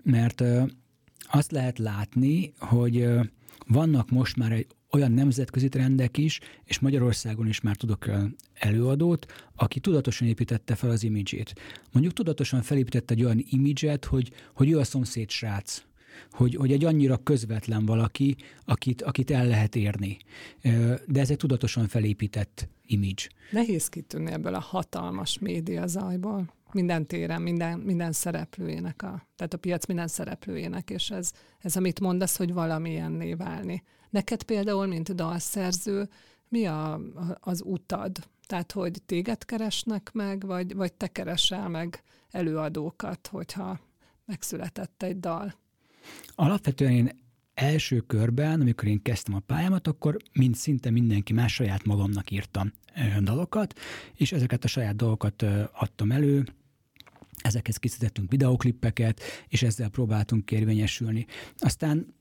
mert 0.03 0.43
azt 1.29 1.51
lehet 1.51 1.79
látni, 1.79 2.53
hogy 2.59 3.07
vannak 3.67 4.09
most 4.09 4.37
már 4.37 4.51
egy 4.51 4.67
olyan 4.91 5.11
nemzetközi 5.11 5.69
trendek 5.69 6.17
is, 6.17 6.39
és 6.63 6.79
Magyarországon 6.79 7.47
is 7.47 7.61
már 7.61 7.75
tudok 7.75 8.05
előadót, 8.53 9.25
aki 9.55 9.79
tudatosan 9.79 10.27
építette 10.27 10.75
fel 10.75 10.89
az 10.89 11.03
imidzsét. 11.03 11.53
Mondjuk 11.91 12.13
tudatosan 12.13 12.61
felépítette 12.61 13.13
egy 13.13 13.23
olyan 13.23 13.45
imidzset, 13.49 14.05
hogy, 14.05 14.31
hogy 14.53 14.69
ő 14.69 14.79
a 14.79 14.83
szomszéd 14.83 15.29
srác, 15.29 15.81
hogy, 16.31 16.55
hogy 16.55 16.71
egy 16.71 16.85
annyira 16.85 17.17
közvetlen 17.17 17.85
valaki, 17.85 18.35
akit, 18.65 19.01
akit 19.01 19.31
el 19.31 19.47
lehet 19.47 19.75
érni. 19.75 20.17
De 21.07 21.19
ez 21.19 21.29
egy 21.29 21.37
tudatosan 21.37 21.87
felépített 21.87 22.67
image. 22.85 23.23
Nehéz 23.51 23.87
kitűnni 23.87 24.31
ebből 24.31 24.53
a 24.53 24.59
hatalmas 24.59 25.39
média 25.39 25.87
zajból. 25.87 26.53
Minden 26.71 27.05
téren, 27.05 27.41
minden, 27.41 27.79
minden 27.79 28.11
szereplőjének, 28.11 29.01
a, 29.01 29.27
tehát 29.35 29.53
a 29.53 29.57
piac 29.57 29.85
minden 29.85 30.07
szereplőjének, 30.07 30.89
és 30.89 31.09
ez, 31.09 31.31
ez 31.59 31.75
amit 31.75 31.99
mondasz, 31.99 32.37
hogy 32.37 32.53
valamilyenné 32.53 33.33
válni. 33.33 33.83
Neked 34.09 34.43
például, 34.43 34.85
mint 34.85 35.15
dalszerző, 35.15 36.09
mi 36.49 36.65
a, 36.65 36.99
az 37.39 37.61
utad? 37.65 38.17
Tehát, 38.45 38.71
hogy 38.71 39.01
téged 39.05 39.45
keresnek 39.45 40.11
meg, 40.13 40.45
vagy, 40.45 40.75
vagy 40.75 40.93
te 40.93 41.07
keresel 41.07 41.69
meg 41.69 42.03
előadókat, 42.31 43.27
hogyha 43.27 43.79
megszületett 44.25 45.03
egy 45.03 45.19
dal? 45.19 45.53
Alapvetően 46.35 46.91
én 46.91 47.25
első 47.53 47.99
körben, 47.99 48.61
amikor 48.61 48.87
én 48.87 49.01
kezdtem 49.01 49.35
a 49.35 49.39
pályámat, 49.39 49.87
akkor 49.87 50.17
mint 50.33 50.55
szinte 50.55 50.89
mindenki 50.89 51.33
más 51.33 51.53
saját 51.53 51.85
magamnak 51.85 52.31
írtam 52.31 52.71
dalokat, 53.21 53.79
és 54.13 54.31
ezeket 54.31 54.63
a 54.63 54.67
saját 54.67 54.95
dalokat 54.95 55.45
adtam 55.73 56.11
elő, 56.11 56.45
ezekhez 57.41 57.77
készítettünk 57.77 58.31
videoklippeket, 58.31 59.21
és 59.47 59.63
ezzel 59.63 59.89
próbáltunk 59.89 60.51
érvényesülni. 60.51 61.25
Aztán 61.57 62.15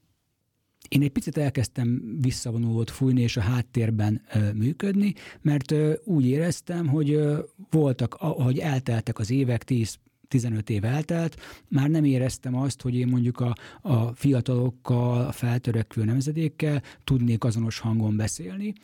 én 0.89 1.03
egy 1.03 1.11
picit 1.11 1.37
elkezdtem 1.37 2.19
visszavonulót 2.21 2.91
fújni 2.91 3.21
és 3.21 3.37
a 3.37 3.41
háttérben 3.41 4.23
ö, 4.33 4.53
működni, 4.53 5.15
mert 5.41 5.71
ö, 5.71 5.95
úgy 6.05 6.27
éreztem, 6.27 6.87
hogy 6.87 7.11
ö, 7.11 7.43
voltak, 7.71 8.15
ahogy 8.15 8.59
elteltek 8.59 9.19
az 9.19 9.31
évek, 9.31 9.65
10 9.65 9.99
15 10.29 10.71
év 10.71 10.85
eltelt, 10.85 11.37
már 11.69 11.89
nem 11.89 12.05
éreztem 12.05 12.57
azt, 12.57 12.83
hogy 12.83 12.95
én 12.95 13.09
mondjuk 13.09 13.41
a, 13.41 13.55
a 13.83 14.15
fiatalokkal, 14.15 15.27
a 15.27 15.33
feltörekvő 15.33 16.05
nemzedékkel 16.05 16.83
tudnék 17.05 17.45
azonos 17.45 17.79
hangon 17.79 18.17
beszélni 18.17 18.75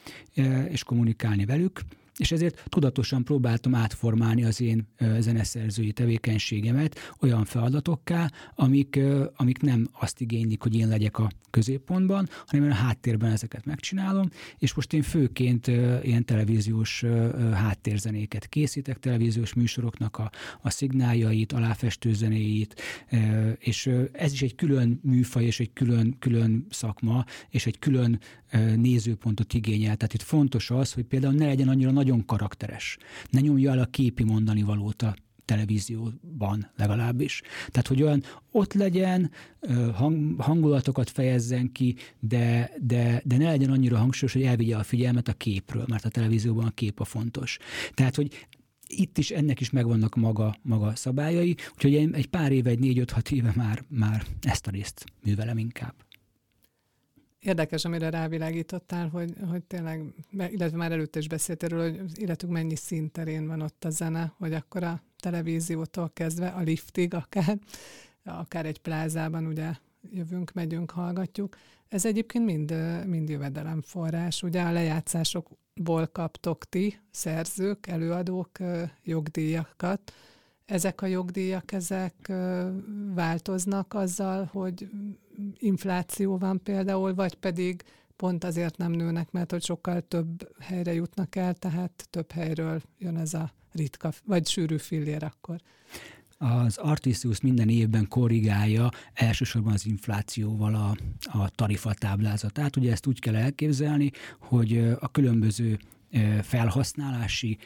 és 0.68 0.85
kommunikálni 0.85 1.44
velük 1.44 1.81
és 2.16 2.33
ezért 2.33 2.62
tudatosan 2.68 3.25
próbáltam 3.25 3.75
átformálni 3.75 4.44
az 4.44 4.61
én 4.61 4.87
zeneszerzői 5.18 5.92
tevékenységemet 5.92 7.14
olyan 7.20 7.44
feladatokká, 7.44 8.31
amik, 8.55 8.98
amik 9.37 9.61
nem 9.61 9.88
azt 9.92 10.20
igénylik, 10.20 10.62
hogy 10.62 10.77
én 10.77 10.88
legyek 10.88 11.18
a 11.18 11.31
középpontban, 11.51 12.29
hanem 12.46 12.64
én 12.64 12.70
a 12.70 12.75
háttérben 12.75 13.31
ezeket 13.31 13.64
megcsinálom, 13.64 14.29
és 14.59 14.75
most 14.75 14.92
én 14.92 15.03
főként 15.03 15.66
ilyen 16.03 16.25
televíziós 16.25 17.05
háttérzenéket 17.53 18.46
készítek, 18.46 18.98
televíziós 18.98 19.55
műsoroknak 19.55 20.18
a, 20.18 20.31
a 20.62 20.70
szignáljait, 20.70 21.53
aláfestőzenéit, 21.53 22.81
és 23.59 23.90
ez 24.12 24.33
is 24.33 24.42
egy 24.42 24.55
külön 24.55 25.01
műfaj, 25.03 25.44
és 25.44 25.61
egy 25.61 25.72
külön, 25.72 26.16
külön 26.18 26.66
szakma, 26.70 27.25
és 27.48 27.66
egy 27.66 27.79
külön 27.79 28.20
nézőpontot 28.77 29.55
igényel. 29.55 29.96
Tehát 29.96 30.14
itt 30.14 30.22
fontos 30.22 30.70
az, 30.70 30.92
hogy 30.92 31.05
például 31.05 31.35
ne 31.35 31.46
legyen 31.46 31.68
annyira 31.68 31.90
nagyon 32.04 32.24
karakteres. 32.24 32.98
Ne 33.30 33.40
nyomja 33.40 33.70
el 33.70 33.78
a 33.78 33.84
képi 33.84 34.24
mondani 34.24 34.62
valót 34.62 35.02
a 35.02 35.14
televízióban 35.44 36.70
legalábbis. 36.76 37.42
Tehát, 37.68 37.86
hogy 37.86 38.02
olyan 38.02 38.22
ott 38.50 38.72
legyen, 38.72 39.30
hang, 39.94 40.40
hangulatokat 40.40 41.10
fejezzen 41.10 41.72
ki, 41.72 41.96
de, 42.20 42.70
de, 42.80 43.22
de 43.24 43.36
ne 43.36 43.44
legyen 43.44 43.70
annyira 43.70 43.98
hangsúlyos, 43.98 44.32
hogy 44.32 44.42
elvigye 44.42 44.76
a 44.76 44.82
figyelmet 44.82 45.28
a 45.28 45.32
képről, 45.32 45.84
mert 45.88 46.04
a 46.04 46.08
televízióban 46.08 46.64
a 46.64 46.70
kép 46.70 47.00
a 47.00 47.04
fontos. 47.04 47.58
Tehát, 47.94 48.16
hogy 48.16 48.46
itt 48.86 49.18
is 49.18 49.30
ennek 49.30 49.60
is 49.60 49.70
megvannak 49.70 50.14
maga, 50.14 50.56
maga 50.62 50.94
szabályai, 50.94 51.56
úgyhogy 51.74 51.94
egy 51.94 52.26
pár 52.26 52.52
éve, 52.52 52.70
egy 52.70 52.78
négy-öt-hat 52.78 53.30
éve 53.30 53.52
már, 53.56 53.84
már 53.88 54.24
ezt 54.40 54.66
a 54.66 54.70
részt 54.70 55.04
művelem 55.24 55.58
inkább. 55.58 55.94
Érdekes, 57.42 57.85
amire 57.85 58.11
rávilágítottál, 58.11 59.09
hogy, 59.09 59.35
hogy 59.50 59.62
tényleg, 59.62 60.14
illetve 60.31 60.76
már 60.76 60.92
előtte 60.92 61.18
is 61.18 61.28
beszélt 61.28 61.62
erről, 61.62 61.98
hogy 61.98 62.31
az 62.31 62.48
mennyi 62.48 62.76
szinterén 62.76 63.46
van 63.46 63.61
ott 63.61 63.85
a 63.85 63.90
zene, 63.90 64.35
hogy 64.38 64.52
akkor 64.52 64.83
a 64.83 65.02
televíziótól 65.18 66.11
kezdve 66.14 66.48
a 66.48 66.61
liftig 66.61 67.14
akár, 67.14 67.59
akár 68.24 68.66
egy 68.66 68.78
plázában 68.78 69.46
ugye 69.46 69.70
jövünk, 70.11 70.52
megyünk, 70.52 70.90
hallgatjuk. 70.90 71.57
Ez 71.88 72.05
egyébként 72.05 72.44
mind, 72.44 72.74
mind 73.07 73.28
jövedelemforrás. 73.28 74.42
Ugye 74.42 74.62
a 74.62 74.72
lejátszásokból 74.72 76.07
kaptok 76.07 76.64
ti, 76.64 76.98
szerzők, 77.11 77.87
előadók 77.87 78.59
jogdíjakat, 79.02 80.12
ezek 80.64 81.00
a 81.00 81.07
jogdíjak, 81.07 81.72
ezek 81.72 82.33
változnak 83.14 83.94
azzal, 83.94 84.44
hogy 84.52 84.88
infláció 85.59 86.38
van 86.38 86.62
például, 86.62 87.14
vagy 87.14 87.35
pedig 87.35 87.83
pont 88.16 88.45
azért 88.45 88.77
nem 88.77 88.92
nőnek, 88.92 89.31
mert 89.31 89.51
hogy 89.51 89.64
sokkal 89.64 90.01
több 90.01 90.49
helyre 90.61 90.92
jutnak 90.92 91.37
el, 91.37 91.55
tehát 91.55 92.07
több 92.11 92.33
helyről 92.33 92.83
jön 92.99 93.16
ez 93.16 93.35
a 93.35 93.53
ritka, 93.73 94.12
vagy 94.25 94.47
sűrű 94.49 94.77
fillér 94.77 95.25
akkor. 95.25 95.61
Az 96.38 96.77
Artisius 96.77 97.40
minden 97.40 97.68
évben 97.68 98.09
korrigálja 98.09 98.88
elsősorban 99.12 99.73
az 99.73 99.87
inflációval 99.87 100.75
a, 100.75 100.97
a 101.38 101.51
tarifatáblázatát. 101.51 102.77
Ugye 102.77 102.92
ezt 102.92 103.07
úgy 103.07 103.21
kell 103.21 103.37
elképzelni, 103.37 104.11
hogy 104.38 104.79
a 105.01 105.11
különböző 105.11 105.79
felhasználási 106.42 107.59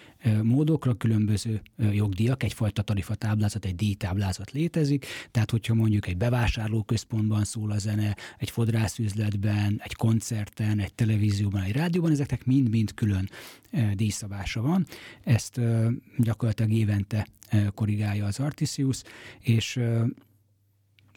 módokra 0.43 0.95
különböző 0.95 1.61
jogdíjak, 1.93 2.43
egyfajta 2.43 2.83
tarifatáblázat, 2.83 3.65
egy 3.65 3.75
díjtáblázat 3.75 4.51
létezik, 4.51 5.07
tehát 5.31 5.51
hogyha 5.51 5.75
mondjuk 5.75 6.07
egy 6.07 6.17
bevásárlóközpontban 6.17 7.45
szól 7.45 7.71
a 7.71 7.79
zene, 7.79 8.17
egy 8.39 8.51
fodrászüzletben, 8.51 9.81
egy 9.85 9.95
koncerten, 9.95 10.79
egy 10.79 10.95
televízióban, 10.95 11.63
egy 11.63 11.73
rádióban, 11.73 12.11
ezeknek 12.11 12.45
mind-mind 12.45 12.95
külön 12.95 13.31
díjszabása 13.95 14.61
van. 14.61 14.87
Ezt 15.25 15.61
gyakorlatilag 16.19 16.73
évente 16.73 17.27
korrigálja 17.75 18.25
az 18.25 18.41
Artisius, 18.41 19.03
és 19.41 19.81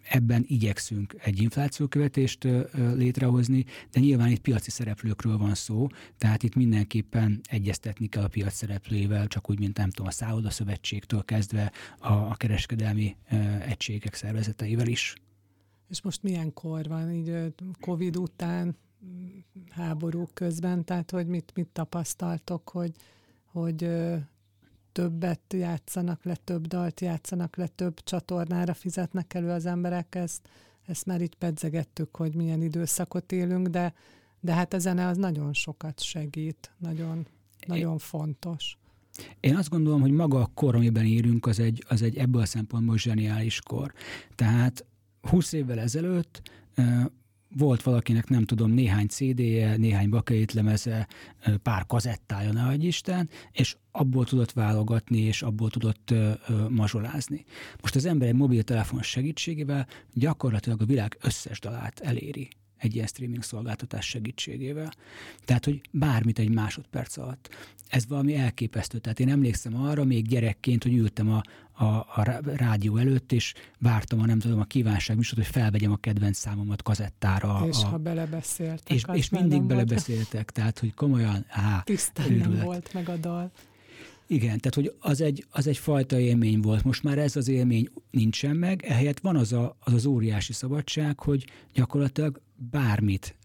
ebben 0.09 0.43
igyekszünk 0.47 1.15
egy 1.17 1.41
inflációkövetést 1.41 2.47
létrehozni, 2.73 3.65
de 3.91 3.99
nyilván 3.99 4.29
itt 4.29 4.41
piaci 4.41 4.71
szereplőkről 4.71 5.37
van 5.37 5.55
szó, 5.55 5.87
tehát 6.17 6.43
itt 6.43 6.55
mindenképpen 6.55 7.41
egyeztetni 7.43 8.07
kell 8.07 8.23
a 8.23 8.27
piac 8.27 8.53
szereplőivel, 8.53 9.27
csak 9.27 9.49
úgy, 9.49 9.59
mint 9.59 9.77
nem 9.77 9.89
tudom, 9.89 10.07
a 10.07 10.11
Szálloda 10.11 10.49
Szövetségtől 10.49 11.25
kezdve 11.25 11.71
a, 11.99 12.13
a 12.13 12.35
kereskedelmi 12.35 13.15
egységek 13.67 14.13
szervezeteivel 14.13 14.87
is. 14.87 15.15
És 15.87 16.01
most 16.01 16.23
milyen 16.23 16.53
kor 16.53 16.87
van, 16.87 17.11
így 17.11 17.53
Covid 17.79 18.17
után, 18.17 18.77
háború 19.69 20.27
közben, 20.33 20.85
tehát 20.85 21.11
hogy 21.11 21.27
mit, 21.27 21.51
mit 21.55 21.67
tapasztaltok, 21.67 22.69
hogy, 22.69 22.91
hogy 23.45 23.89
többet 24.99 25.53
játszanak 25.53 26.23
le, 26.23 26.35
több 26.35 26.67
dalt 26.67 27.01
játszanak 27.01 27.55
le, 27.55 27.67
több 27.67 28.03
csatornára 28.03 28.73
fizetnek 28.73 29.33
elő 29.33 29.49
az 29.49 29.65
emberek, 29.65 30.15
ezt, 30.15 30.49
ezt 30.85 31.05
már 31.05 31.21
itt 31.21 31.35
pedzegettük, 31.35 32.15
hogy 32.15 32.35
milyen 32.35 32.61
időszakot 32.61 33.31
élünk, 33.31 33.67
de, 33.67 33.93
de 34.39 34.53
hát 34.53 34.73
a 34.73 34.79
zene 34.79 35.07
az 35.07 35.17
nagyon 35.17 35.53
sokat 35.53 36.01
segít, 36.01 36.71
nagyon, 36.77 37.27
nagyon 37.67 37.97
fontos. 37.97 38.77
Én 39.39 39.55
azt 39.55 39.69
gondolom, 39.69 40.01
hogy 40.01 40.11
maga 40.11 40.41
a 40.41 40.51
kor, 40.53 40.75
amiben 40.75 41.05
élünk, 41.05 41.45
az 41.45 41.59
egy, 41.59 41.83
az 41.87 42.01
egy 42.01 42.17
ebből 42.17 42.41
a 42.41 42.45
szempontból 42.45 42.97
zseniális 42.97 43.61
kor. 43.61 43.93
Tehát 44.35 44.85
20 45.21 45.51
évvel 45.51 45.79
ezelőtt 45.79 46.41
volt 47.57 47.83
valakinek, 47.83 48.29
nem 48.29 48.43
tudom, 48.43 48.71
néhány 48.71 49.07
CD-je, 49.07 49.77
néhány 49.77 50.09
bakeit 50.09 50.53
lemeze, 50.53 51.07
pár 51.63 51.85
kazettája, 51.85 52.51
ne 52.51 52.73
Isten, 52.73 53.29
és 53.51 53.75
abból 53.91 54.25
tudott 54.25 54.51
válogatni, 54.51 55.19
és 55.19 55.41
abból 55.41 55.69
tudott 55.69 56.11
ö, 56.11 56.31
mazsolázni. 56.69 57.45
Most 57.81 57.95
az 57.95 58.05
ember 58.05 58.27
egy 58.27 58.35
mobiltelefon 58.35 59.01
segítségével 59.01 59.87
gyakorlatilag 60.13 60.81
a 60.81 60.85
világ 60.85 61.17
összes 61.21 61.59
dalát 61.59 61.99
eléri 61.99 62.49
egy 62.79 62.95
ilyen 62.95 63.07
streaming 63.07 63.43
szolgáltatás 63.43 64.05
segítségével. 64.05 64.93
Tehát, 65.45 65.65
hogy 65.65 65.81
bármit 65.91 66.39
egy 66.39 66.49
másodperc 66.49 67.17
alatt. 67.17 67.49
Ez 67.89 68.07
valami 68.07 68.35
elképesztő. 68.35 68.97
Tehát 68.97 69.19
én 69.19 69.29
emlékszem 69.29 69.75
arra 69.75 70.03
még 70.03 70.27
gyerekként, 70.27 70.83
hogy 70.83 70.93
ültem 70.93 71.29
a, 71.31 71.41
a, 71.83 71.85
a 71.85 72.41
rádió 72.55 72.97
előtt, 72.97 73.31
és 73.31 73.53
vártam 73.79 74.19
a 74.21 74.25
nem 74.25 74.39
tudom, 74.39 74.59
a 74.59 74.63
kívánság 74.63 75.15
műsort, 75.15 75.45
hogy 75.45 75.61
felvegyem 75.61 75.91
a 75.91 75.97
kedvenc 75.97 76.37
számomat 76.37 76.81
kazettára. 76.81 77.65
És 77.67 77.83
a, 77.83 77.87
ha 77.87 77.97
belebeszéltek. 77.97 78.89
És, 78.89 79.03
és 79.13 79.29
mindig 79.29 79.61
belebeszéltek, 79.61 80.31
volt. 80.31 80.53
tehát 80.53 80.79
hogy 80.79 80.93
komolyan, 80.93 81.45
á, 81.47 81.81
Tisztán 81.85 82.31
nem 82.31 82.59
volt 82.63 82.93
meg 82.93 83.09
a 83.09 83.17
dal. 83.17 83.51
Igen, 84.31 84.59
tehát 84.59 84.75
hogy 84.75 84.95
az 84.99 85.21
egy, 85.21 85.45
az 85.49 85.67
egy 85.67 85.77
fajta 85.77 86.19
élmény 86.19 86.59
volt. 86.59 86.83
Most 86.83 87.03
már 87.03 87.17
ez 87.17 87.35
az 87.35 87.47
élmény 87.47 87.89
nincsen 88.11 88.55
meg, 88.55 88.83
ehelyett 88.83 89.19
van 89.19 89.35
az 89.35 89.53
a, 89.53 89.77
az, 89.79 89.93
az 89.93 90.05
óriási 90.05 90.53
szabadság, 90.53 91.19
hogy 91.19 91.45
gyakorlatilag 91.73 92.41
bármit 92.55 93.35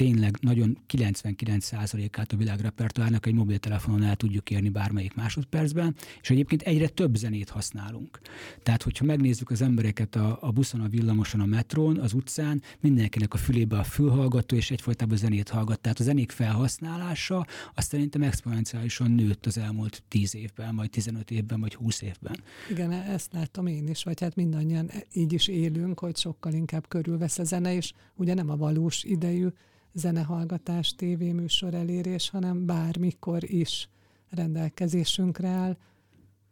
tényleg 0.00 0.38
nagyon 0.40 0.78
99%-át 0.92 2.32
a 2.32 2.36
világrepertoárnak 2.36 3.26
egy 3.26 3.34
mobiltelefonon 3.34 4.02
el 4.02 4.16
tudjuk 4.16 4.50
érni 4.50 4.68
bármelyik 4.68 5.14
másodpercben, 5.14 5.94
és 6.20 6.30
egyébként 6.30 6.62
egyre 6.62 6.88
több 6.88 7.14
zenét 7.14 7.48
használunk. 7.48 8.20
Tehát, 8.62 8.82
hogyha 8.82 9.04
megnézzük 9.04 9.50
az 9.50 9.62
embereket 9.62 10.16
a, 10.16 10.38
a 10.40 10.50
buszon, 10.50 10.80
a 10.80 10.88
villamoson, 10.88 11.40
a 11.40 11.46
metrón, 11.46 11.98
az 11.98 12.12
utcán, 12.12 12.62
mindenkinek 12.80 13.34
a 13.34 13.36
fülébe 13.36 13.78
a 13.78 13.84
fülhallgató, 13.84 14.56
és 14.56 14.70
egyfajtában 14.70 15.16
zenét 15.16 15.48
hallgat. 15.48 15.80
Tehát 15.80 15.98
a 15.98 16.02
zenék 16.02 16.30
felhasználása 16.30 17.46
azt 17.74 17.88
szerintem 17.88 18.22
exponenciálisan 18.22 19.10
nőtt 19.10 19.46
az 19.46 19.58
elmúlt 19.58 20.02
10 20.08 20.34
évben, 20.34 20.76
vagy 20.76 20.90
15 20.90 21.30
évben, 21.30 21.60
vagy 21.60 21.74
20 21.74 22.02
évben. 22.02 22.42
Igen, 22.70 22.92
ezt 22.92 23.32
látom 23.32 23.66
én 23.66 23.88
is, 23.88 24.02
vagy 24.02 24.20
hát 24.20 24.34
mindannyian 24.34 24.90
így 25.12 25.32
is 25.32 25.48
élünk, 25.48 25.98
hogy 25.98 26.16
sokkal 26.16 26.52
inkább 26.52 26.88
körülvesz 26.88 27.38
a 27.38 27.44
zene, 27.44 27.74
és 27.74 27.92
ugye 28.16 28.34
nem 28.34 28.50
a 28.50 28.56
valós 28.56 29.04
idejű 29.04 29.46
zenehallgatás, 29.92 30.94
tévéműsor 30.94 31.74
elérés, 31.74 32.28
hanem 32.28 32.66
bármikor 32.66 33.50
is 33.50 33.88
rendelkezésünkre 34.30 35.48
áll. 35.48 35.76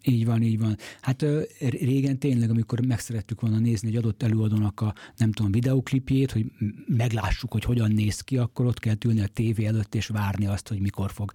Így 0.03 0.25
van, 0.25 0.43
így 0.43 0.59
van. 0.59 0.77
Hát 1.01 1.25
régen 1.59 2.19
tényleg, 2.19 2.51
amikor 2.51 2.87
meg 2.87 2.99
szerettük 2.99 3.41
volna 3.41 3.59
nézni 3.59 3.89
egy 3.89 3.97
adott 3.97 4.23
előadónak 4.23 4.81
a, 4.81 4.95
nem 5.17 5.33
tudom, 5.33 5.53
videoklipjét, 5.53 6.33
hogy 6.33 6.53
meglássuk, 6.87 7.53
hogy 7.53 7.65
hogyan 7.65 7.93
néz 7.93 8.21
ki, 8.21 8.39
akkor 8.39 8.67
ott 8.67 8.79
kell 8.79 8.95
ülni 9.05 9.21
a 9.21 9.27
tévé 9.27 9.65
előtt, 9.65 9.95
és 9.95 10.07
várni 10.07 10.47
azt, 10.47 10.69
hogy 10.69 10.81
mikor 10.81 11.11
fog 11.11 11.33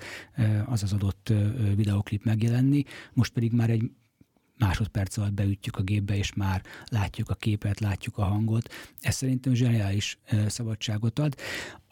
az 0.66 0.84
az 0.84 0.94
adott 0.94 1.34
videoklip 1.76 2.24
megjelenni. 2.24 2.84
Most 3.14 3.34
pedig 3.34 3.52
már 3.52 3.70
egy 3.70 3.92
másodperc 4.58 5.18
alatt 5.18 5.34
beütjük 5.34 5.78
a 5.78 5.82
gépbe, 5.84 6.18
és 6.18 6.34
már 6.34 6.62
látjuk 6.86 7.30
a 7.30 7.36
képet, 7.36 7.80
látjuk 7.80 8.18
a 8.18 8.24
hangot. 8.24 8.74
Ez 9.00 9.16
szerintem 9.16 9.54
zseniális 9.54 10.20
szabadságot 10.48 11.20
ad. 11.20 11.36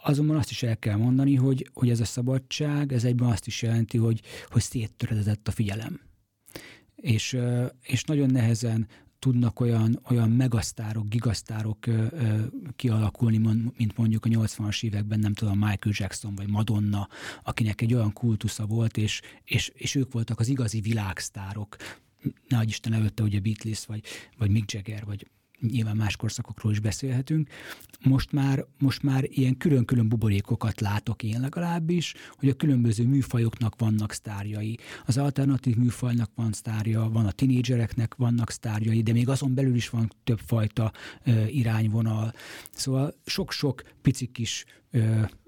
Azonban 0.03 0.37
azt 0.37 0.51
is 0.51 0.63
el 0.63 0.77
kell 0.77 0.97
mondani, 0.97 1.35
hogy, 1.35 1.69
hogy 1.73 1.89
ez 1.89 1.99
a 1.99 2.05
szabadság, 2.05 2.93
ez 2.93 3.03
egyben 3.03 3.29
azt 3.29 3.47
is 3.47 3.61
jelenti, 3.61 3.97
hogy, 3.97 4.21
hogy 4.49 4.61
széttöredezett 4.61 5.47
a 5.47 5.51
figyelem. 5.51 5.99
És, 6.95 7.37
és 7.81 8.03
nagyon 8.03 8.29
nehezen 8.29 8.87
tudnak 9.21 9.59
olyan, 9.59 9.99
olyan 10.09 10.29
megasztárok, 10.29 11.07
gigasztárok 11.07 11.85
ö, 11.85 12.05
ö, 12.11 12.39
kialakulni, 12.75 13.37
mint 13.77 13.97
mondjuk 13.97 14.25
a 14.25 14.29
80-as 14.29 14.83
években, 14.83 15.19
nem 15.19 15.33
tudom, 15.33 15.57
Michael 15.57 15.95
Jackson 15.97 16.35
vagy 16.35 16.47
Madonna, 16.47 17.07
akinek 17.43 17.81
egy 17.81 17.93
olyan 17.93 18.13
kultusza 18.13 18.65
volt, 18.65 18.97
és, 18.97 19.21
és, 19.43 19.71
és 19.75 19.95
ők 19.95 20.11
voltak 20.11 20.39
az 20.39 20.47
igazi 20.47 20.81
világsztárok. 20.81 21.75
Nagy 22.47 22.69
Isten 22.69 22.93
előtte 22.93 23.23
ugye 23.23 23.39
Beatles, 23.39 23.85
vagy, 23.85 24.03
vagy 24.37 24.49
Mick 24.49 24.71
Jagger, 24.71 25.05
vagy 25.05 25.27
nyilván 25.61 25.95
más 25.95 26.15
korszakokról 26.15 26.71
is 26.71 26.79
beszélhetünk. 26.79 27.49
Most 28.03 28.31
már, 28.31 28.65
most 28.79 29.03
már 29.03 29.23
ilyen 29.29 29.57
külön-külön 29.57 30.09
buborékokat 30.09 30.81
látok 30.81 31.23
én 31.23 31.39
legalábbis, 31.41 32.13
hogy 32.35 32.49
a 32.49 32.53
különböző 32.53 33.07
műfajoknak 33.07 33.75
vannak 33.77 34.11
sztárjai. 34.11 34.77
Az 35.05 35.17
alternatív 35.17 35.75
műfajnak 35.75 36.31
van 36.35 36.51
sztárja, 36.51 37.09
van 37.13 37.25
a 37.25 37.31
tinédzsereknek 37.31 38.15
vannak 38.15 38.49
sztárjai, 38.49 39.01
de 39.01 39.11
még 39.11 39.29
azon 39.29 39.53
belül 39.53 39.75
is 39.75 39.89
van 39.89 40.11
többfajta 40.23 40.91
ö, 41.23 41.45
irányvonal. 41.45 42.33
Szóval 42.71 43.13
sok-sok 43.25 43.83
pici 44.01 44.25
kis 44.25 44.65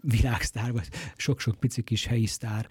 világsztár, 0.01 0.71
vagy 0.71 0.88
sok-sok 1.15 1.56
pici 1.56 1.82
kis 1.82 2.06
helyi 2.06 2.25
sztár 2.25 2.67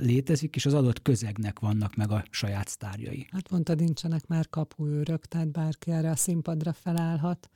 létezik, 0.00 0.56
és 0.56 0.66
az 0.66 0.74
adott 0.74 1.02
közegnek 1.02 1.58
vannak 1.58 1.94
meg 1.94 2.10
a 2.10 2.24
saját 2.30 2.68
sztárjai. 2.68 3.26
Hát 3.30 3.50
mondtad, 3.50 3.78
nincsenek 3.78 4.26
már 4.26 4.48
kapuőrök, 4.48 5.26
tehát 5.26 5.50
bárki 5.50 5.90
erre 5.90 6.10
a 6.10 6.16
színpadra 6.16 6.72
felállhat 6.72 7.50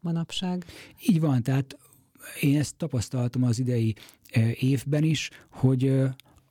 manapság. 0.00 0.64
Így 1.08 1.20
van, 1.20 1.42
tehát 1.42 1.78
én 2.40 2.58
ezt 2.58 2.76
tapasztaltam 2.76 3.42
az 3.42 3.58
idei 3.58 3.94
évben 4.54 5.02
is, 5.02 5.30
hogy 5.50 6.02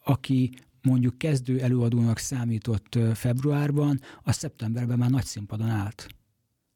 aki 0.03 0.51
mondjuk 0.81 1.17
kezdő 1.17 1.59
előadónak 1.59 2.17
számított 2.17 2.99
februárban, 3.13 3.99
a 4.23 4.31
szeptemberben 4.31 4.97
már 4.97 5.09
nagy 5.09 5.25
színpadon 5.25 5.69
állt. 5.69 6.07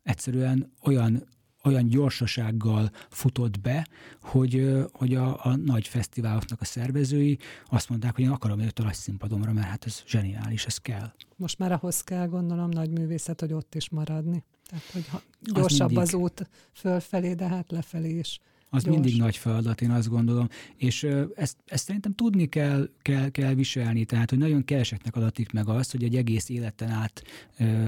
Egyszerűen 0.03 0.71
olyan 0.83 1.27
olyan 1.63 1.87
gyorsasággal 1.87 2.91
futott 3.09 3.59
be, 3.59 3.87
hogy, 4.21 4.77
hogy 4.91 5.15
a, 5.15 5.45
a 5.45 5.55
nagy 5.55 5.87
fesztiváloknak 5.87 6.61
a 6.61 6.65
szervezői 6.65 7.37
azt 7.69 7.89
mondták, 7.89 8.15
hogy 8.15 8.23
én 8.23 8.29
akarom 8.29 8.59
őt 8.59 8.79
a 8.79 8.93
színpadomra, 8.93 9.53
mert 9.53 9.67
hát 9.67 9.85
ez 9.85 10.03
zseniális, 10.07 10.65
ez 10.65 10.77
kell. 10.77 11.13
Most 11.35 11.59
már 11.59 11.71
ahhoz 11.71 12.01
kell 12.01 12.27
gondolom 12.27 12.69
nagy 12.69 12.89
művészet, 12.89 13.39
hogy 13.39 13.53
ott 13.53 13.75
is 13.75 13.89
maradni. 13.89 14.43
Tehát, 14.67 14.85
hogy 14.91 15.21
gyorsabb 15.39 15.87
az, 15.87 15.93
mindig, 15.93 15.97
az 15.97 16.13
út 16.13 16.49
fölfelé, 16.73 17.33
de 17.33 17.47
hát 17.47 17.71
lefelé 17.71 18.17
is. 18.17 18.39
Az 18.73 18.83
gyors. 18.83 18.95
mindig 18.95 19.19
nagy 19.19 19.37
feladat, 19.37 19.81
én 19.81 19.91
azt 19.91 20.09
gondolom. 20.09 20.47
És 20.75 21.03
ezt, 21.35 21.57
ezt 21.65 21.85
szerintem 21.85 22.15
tudni 22.15 22.45
kell, 22.45 22.89
kell, 23.01 23.29
kell 23.29 23.53
viselni, 23.53 24.05
tehát 24.05 24.29
hogy 24.29 24.39
nagyon 24.39 24.63
keveseknek 24.63 25.15
adatik 25.15 25.51
meg 25.51 25.67
azt, 25.67 25.91
hogy 25.91 26.03
egy 26.03 26.15
egész 26.15 26.49
életen 26.49 26.89
át 26.89 27.23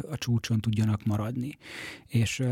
a 0.09 0.17
csúcson 0.17 0.59
tudjanak 0.59 1.05
maradni. 1.05 1.57
És 2.07 2.43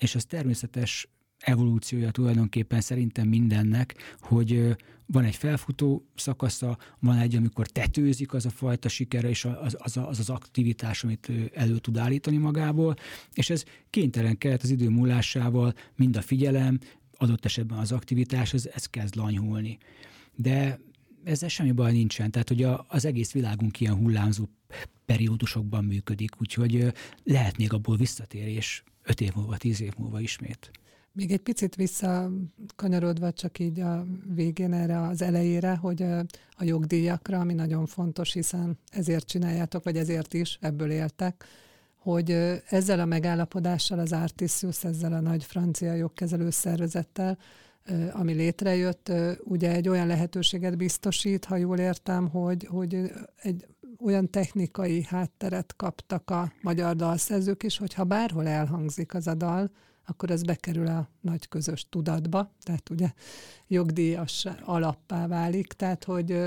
és 0.00 0.14
az 0.14 0.24
természetes 0.24 1.08
evolúciója 1.38 2.10
tulajdonképpen 2.10 2.80
szerintem 2.80 3.28
mindennek, 3.28 3.94
hogy 4.18 4.76
van 5.06 5.24
egy 5.24 5.36
felfutó 5.36 6.06
szakasza, 6.14 6.78
van 6.98 7.18
egy, 7.18 7.34
amikor 7.34 7.66
tetőzik 7.66 8.34
az 8.34 8.46
a 8.46 8.50
fajta 8.50 8.88
sikere, 8.88 9.28
és 9.28 9.44
az 9.44 9.76
az, 9.78 9.96
az, 9.96 10.18
az 10.18 10.30
aktivitás, 10.30 11.04
amit 11.04 11.32
elő 11.54 11.78
tud 11.78 11.96
állítani 11.96 12.36
magából, 12.36 12.96
és 13.32 13.50
ez 13.50 13.64
kénytelen 13.90 14.38
kellett 14.38 14.62
az 14.62 14.70
idő 14.70 14.88
múlásával, 14.88 15.74
mind 15.96 16.16
a 16.16 16.22
figyelem, 16.22 16.78
adott 17.16 17.44
esetben 17.44 17.78
az 17.78 17.92
aktivitás, 17.92 18.54
ez, 18.54 18.68
ez 18.74 18.86
kezd 18.86 19.14
lanyhulni. 19.14 19.78
De 20.34 20.80
ezzel 21.24 21.48
semmi 21.48 21.72
baj 21.72 21.92
nincsen, 21.92 22.30
tehát 22.30 22.48
hogy 22.48 22.62
a, 22.62 22.84
az 22.88 23.04
egész 23.04 23.32
világunk 23.32 23.80
ilyen 23.80 23.94
hullámzó 23.94 24.44
periódusokban 25.04 25.84
működik, 25.84 26.40
úgyhogy 26.40 26.92
lehet 27.24 27.56
még 27.56 27.72
abból 27.72 27.96
visszatérés 27.96 28.84
öt 29.02 29.20
év 29.20 29.34
múlva, 29.34 29.56
tíz 29.56 29.80
év 29.80 29.92
múlva 29.98 30.20
ismét. 30.20 30.70
Még 31.12 31.30
egy 31.30 31.40
picit 31.40 31.74
visszakanyarodva 31.74 33.32
csak 33.32 33.58
így 33.58 33.80
a 33.80 34.06
végén 34.34 34.72
erre 34.72 35.00
az 35.00 35.22
elejére, 35.22 35.74
hogy 35.74 36.02
a 36.56 36.64
jogdíjakra, 36.64 37.40
ami 37.40 37.54
nagyon 37.54 37.86
fontos, 37.86 38.32
hiszen 38.32 38.78
ezért 38.90 39.26
csináljátok, 39.26 39.84
vagy 39.84 39.96
ezért 39.96 40.34
is, 40.34 40.58
ebből 40.60 40.90
éltek, 40.90 41.44
hogy 41.96 42.30
ezzel 42.68 43.00
a 43.00 43.04
megállapodással 43.04 43.98
az 43.98 44.12
Artisius, 44.12 44.84
ezzel 44.84 45.12
a 45.12 45.20
nagy 45.20 45.44
francia 45.44 45.94
jogkezelő 45.94 46.50
szervezettel, 46.50 47.38
ami 48.12 48.32
létrejött, 48.32 49.12
ugye 49.44 49.72
egy 49.72 49.88
olyan 49.88 50.06
lehetőséget 50.06 50.76
biztosít, 50.76 51.44
ha 51.44 51.56
jól 51.56 51.78
értem, 51.78 52.28
hogy, 52.28 52.66
hogy 52.70 53.12
egy 53.36 53.66
olyan 54.00 54.30
technikai 54.30 55.02
hátteret 55.02 55.76
kaptak 55.76 56.30
a 56.30 56.52
magyar 56.62 56.96
dalszerzők 56.96 57.62
is, 57.62 57.78
hogyha 57.78 58.04
bárhol 58.04 58.46
elhangzik 58.46 59.14
az 59.14 59.26
a 59.26 59.34
dal, 59.34 59.70
akkor 60.06 60.30
ez 60.30 60.42
bekerül 60.42 60.86
a 60.86 61.08
nagy 61.20 61.48
közös 61.48 61.86
tudatba, 61.88 62.50
tehát 62.62 62.90
ugye 62.90 63.12
jogdíjas 63.66 64.46
alappá 64.64 65.26
válik, 65.26 65.72
tehát 65.72 66.04
hogy, 66.04 66.38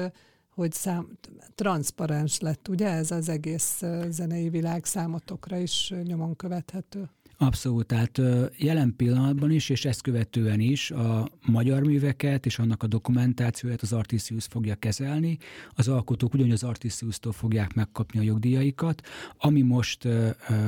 hogy 0.50 0.72
szám, 0.72 1.18
transzparens 1.56 2.40
lett, 2.40 2.68
ugye 2.68 2.88
ez 2.90 3.12
az 3.12 3.30
egész 3.30 3.84
zenei 4.10 4.50
világ 4.50 4.86
számotokra 4.86 5.58
is 5.58 5.94
nyomon 6.04 6.36
követhető. 6.36 7.10
Abszolút, 7.46 7.86
tehát 7.86 8.22
jelen 8.58 8.96
pillanatban 8.96 9.52
is, 9.52 9.70
és 9.70 9.86
ezt 9.86 10.02
követően 10.02 10.60
is 10.60 10.92
a 10.92 11.30
magyar 11.46 11.84
műveket 11.84 12.46
és 12.46 12.60
annak 12.60 12.84
a 12.84 12.88
dokumentációját 12.88 13.82
az 13.82 13.94
Artisius 13.94 14.46
fogja 14.46 14.76
kezelni. 14.76 15.38
Az 15.74 15.88
alkotók 15.88 16.34
ugyanúgy 16.34 16.52
az 16.52 16.64
Artisius-tól 16.64 17.32
fogják 17.32 17.74
megkapni 17.74 18.20
a 18.20 18.24
jogdíjaikat. 18.24 19.02
Ami 19.38 19.62
most 19.62 20.08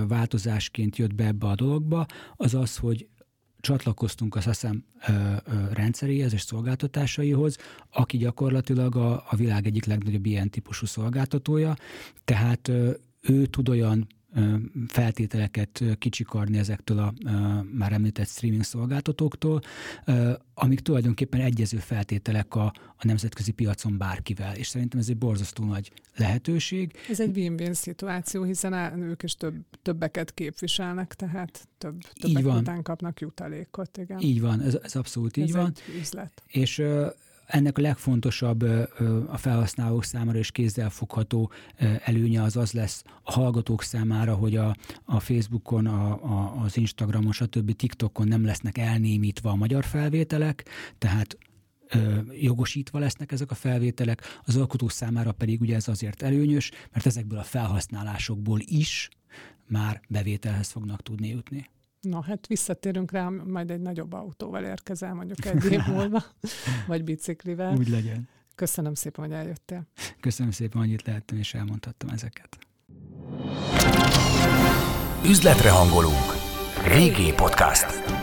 változásként 0.08 0.98
jött 0.98 1.16
be 1.16 1.26
ebbe 1.26 1.48
a 1.48 1.56
dologba, 1.56 2.06
az 2.36 2.54
az, 2.54 2.78
hogy 2.78 3.08
csatlakoztunk 3.60 4.36
a 4.36 4.42
SASZEM 4.42 4.84
rendszeréhez 5.74 6.34
és 6.34 6.42
szolgáltatásaihoz, 6.42 7.58
aki 7.90 8.18
gyakorlatilag 8.18 8.96
a, 8.96 9.24
a 9.30 9.36
világ 9.36 9.66
egyik 9.66 9.86
legnagyobb 9.86 10.26
ilyen 10.26 10.50
típusú 10.50 10.86
szolgáltatója, 10.86 11.76
tehát 12.24 12.72
ő 13.22 13.46
tud 13.46 13.70
olyan 13.70 14.08
feltételeket 14.88 15.84
kicsikarni 15.98 16.58
ezektől 16.58 16.98
a 17.00 17.14
már 17.72 17.92
említett 17.92 18.28
streaming 18.28 18.64
szolgáltatóktól, 18.64 19.62
amik 20.54 20.80
tulajdonképpen 20.80 21.42
egyező 21.42 21.78
feltételek 21.78 22.56
a, 22.56 22.66
a 22.98 23.06
nemzetközi 23.06 23.52
piacon 23.52 23.98
bárkivel, 23.98 24.56
és 24.56 24.68
szerintem 24.68 25.00
ez 25.00 25.10
egy 25.10 25.18
borzasztó 25.18 25.64
nagy 25.64 25.92
lehetőség. 26.16 26.94
Ez 27.10 27.20
egy 27.20 27.38
win-win 27.38 27.74
szituáció, 27.74 28.44
hiszen 28.44 29.02
ők 29.02 29.24
is 29.24 29.36
több, 29.36 29.56
többeket 29.82 30.34
képviselnek, 30.34 31.14
tehát 31.14 31.68
több, 31.78 32.00
többek 32.14 32.38
így 32.38 32.44
van. 32.44 32.58
után 32.58 32.82
kapnak 32.82 33.20
jutalékot. 33.20 33.98
Igen. 33.98 34.20
Így 34.20 34.42
van, 34.42 34.62
ez, 34.62 34.78
ez 34.84 34.96
abszolút 34.96 35.38
így 35.38 35.50
ez 35.50 35.56
van. 35.56 35.66
Egy 35.66 36.00
üzlet. 36.00 36.44
És 36.48 36.84
ennek 37.46 37.78
a 37.78 37.82
legfontosabb 37.82 38.62
a 39.28 39.38
felhasználók 39.38 40.04
számára 40.04 40.38
és 40.38 40.52
kézzelfogható 40.52 41.52
előnye 42.04 42.42
az 42.42 42.56
az 42.58 42.72
lesz 42.72 43.04
a 43.24 43.32
hallgatók 43.32 43.84
számára, 43.84 44.36
hogy 44.36 44.56
a, 44.56 44.76
a 45.06 45.20
Facebookon, 45.20 45.86
a, 45.86 46.24
a, 46.24 46.62
az 46.64 46.78
Instagramon, 46.78 47.32
stb. 47.32 47.76
TikTokon 47.76 48.28
nem 48.28 48.46
lesznek 48.46 48.78
elnémítva 48.78 49.50
a 49.50 49.56
magyar 49.56 49.84
felvételek, 49.84 50.70
tehát 50.98 51.38
jogosítva 52.42 53.00
lesznek 53.00 53.32
ezek 53.32 53.52
a 53.52 53.56
felvételek, 53.56 54.22
az 54.44 54.56
alkotó 54.56 54.88
számára 54.88 55.32
pedig 55.32 55.62
ugye 55.62 55.76
ez 55.76 55.88
azért 55.88 56.22
előnyös, 56.22 56.72
mert 56.92 57.06
ezekből 57.06 57.40
a 57.40 57.44
felhasználásokból 57.44 58.60
is 58.62 59.10
már 59.68 60.02
bevételhez 60.10 60.72
fognak 60.72 61.02
tudni 61.02 61.28
jutni. 61.28 61.70
Na, 62.06 62.22
hát 62.22 62.48
visszatérünk 62.48 63.12
rá, 63.12 63.30
majd 63.30 63.72
egy 63.72 63.82
nagyobb 63.82 64.14
autóval 64.14 64.64
érkezel, 64.64 65.14
mondjuk 65.14 65.46
egy 65.46 65.72
év 65.72 65.82
múlva, 65.94 66.24
vagy 66.88 67.04
biciklivel. 67.04 67.76
Úgy 67.78 67.90
legyen. 67.90 68.28
Köszönöm 68.56 68.94
szépen, 68.94 69.26
hogy 69.26 69.34
eljöttél. 69.34 69.88
Köszönöm 70.20 70.52
szépen, 70.52 70.82
hogy 70.82 70.92
itt 70.92 71.06
lehettem, 71.06 71.38
és 71.38 71.54
elmondhattam 71.54 72.10
ezeket. 72.10 72.58
Üzletre 75.26 75.70
hangolunk. 75.70 76.34
Régi 76.88 77.34
podcast. 77.34 78.15